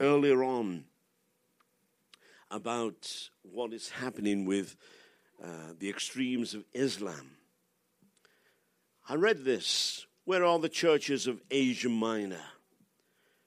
earlier 0.00 0.42
on 0.42 0.86
about 2.50 3.30
what 3.42 3.72
is 3.72 3.90
happening 3.90 4.44
with 4.44 4.74
uh, 5.40 5.74
the 5.78 5.88
extremes 5.88 6.52
of 6.52 6.64
Islam. 6.72 7.36
I 9.08 9.14
read 9.14 9.44
this. 9.44 10.04
Where 10.24 10.44
are 10.44 10.58
the 10.58 10.68
churches 10.68 11.28
of 11.28 11.40
Asia 11.48 11.88
Minor? 11.88 12.42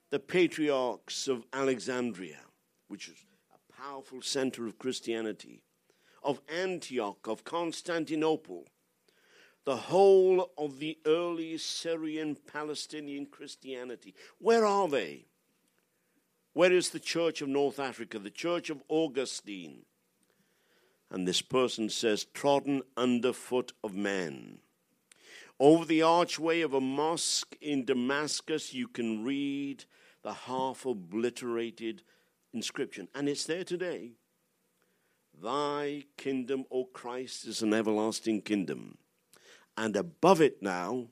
The 0.09 0.19
patriarchs 0.19 1.27
of 1.27 1.43
Alexandria, 1.51 2.39
which 2.87 3.09
is 3.09 3.17
a 3.53 3.73
powerful 3.73 4.21
center 4.21 4.67
of 4.67 4.79
Christianity, 4.79 5.63
of 6.23 6.39
Antioch, 6.47 7.27
of 7.27 7.43
Constantinople, 7.43 8.67
the 9.65 9.75
whole 9.75 10.51
of 10.57 10.79
the 10.79 10.97
early 11.05 11.57
Syrian 11.57 12.35
Palestinian 12.51 13.25
Christianity. 13.27 14.15
Where 14.39 14.65
are 14.65 14.87
they? 14.87 15.25
Where 16.53 16.73
is 16.73 16.89
the 16.89 16.99
Church 16.99 17.41
of 17.41 17.47
North 17.47 17.79
Africa, 17.79 18.19
the 18.19 18.29
Church 18.29 18.69
of 18.69 18.83
Augustine? 18.89 19.85
And 21.09 21.27
this 21.27 21.41
person 21.41 21.89
says, 21.89 22.25
trodden 22.33 22.81
underfoot 22.97 23.73
of 23.83 23.93
men. 23.95 24.59
Over 25.59 25.85
the 25.85 26.01
archway 26.01 26.61
of 26.61 26.73
a 26.73 26.81
mosque 26.81 27.55
in 27.61 27.85
Damascus, 27.85 28.73
you 28.73 28.87
can 28.87 29.23
read 29.23 29.85
the 30.23 30.33
half 30.33 30.85
obliterated 30.85 32.03
inscription, 32.53 33.07
and 33.13 33.29
it's 33.29 33.45
there 33.45 33.63
today. 33.63 34.13
Thy 35.41 36.05
kingdom, 36.17 36.65
O 36.71 36.85
Christ, 36.85 37.45
is 37.45 37.61
an 37.61 37.73
everlasting 37.73 38.41
kingdom. 38.41 38.97
And 39.77 39.95
above 39.95 40.41
it 40.41 40.61
now 40.61 41.07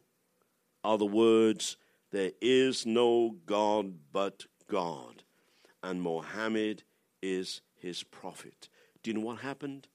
are 0.83 0.97
the 0.97 1.05
words, 1.05 1.77
There 2.11 2.31
is 2.41 2.85
no 2.85 3.35
God 3.45 3.93
but 4.11 4.45
God, 4.67 5.23
and 5.83 6.01
Mohammed 6.01 6.83
is 7.21 7.61
his 7.75 8.03
prophet. 8.03 8.69
Do 9.01 9.11
you 9.11 9.17
know 9.17 9.25
what 9.25 9.39
happened? 9.39 9.87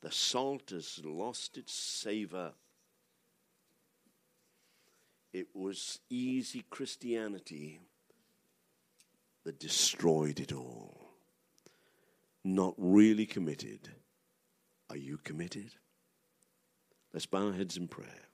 The 0.00 0.12
salt 0.12 0.70
has 0.70 1.00
lost 1.04 1.56
its 1.56 1.72
savor. 1.72 2.52
It 5.32 5.48
was 5.54 6.00
easy 6.08 6.64
Christianity 6.70 7.80
that 9.44 9.58
destroyed 9.58 10.40
it 10.40 10.52
all. 10.52 11.10
Not 12.44 12.74
really 12.76 13.26
committed. 13.26 13.88
Are 14.90 14.96
you 14.96 15.18
committed? 15.18 15.74
Let's 17.12 17.26
bow 17.26 17.46
our 17.46 17.52
heads 17.52 17.76
in 17.76 17.88
prayer. 17.88 18.27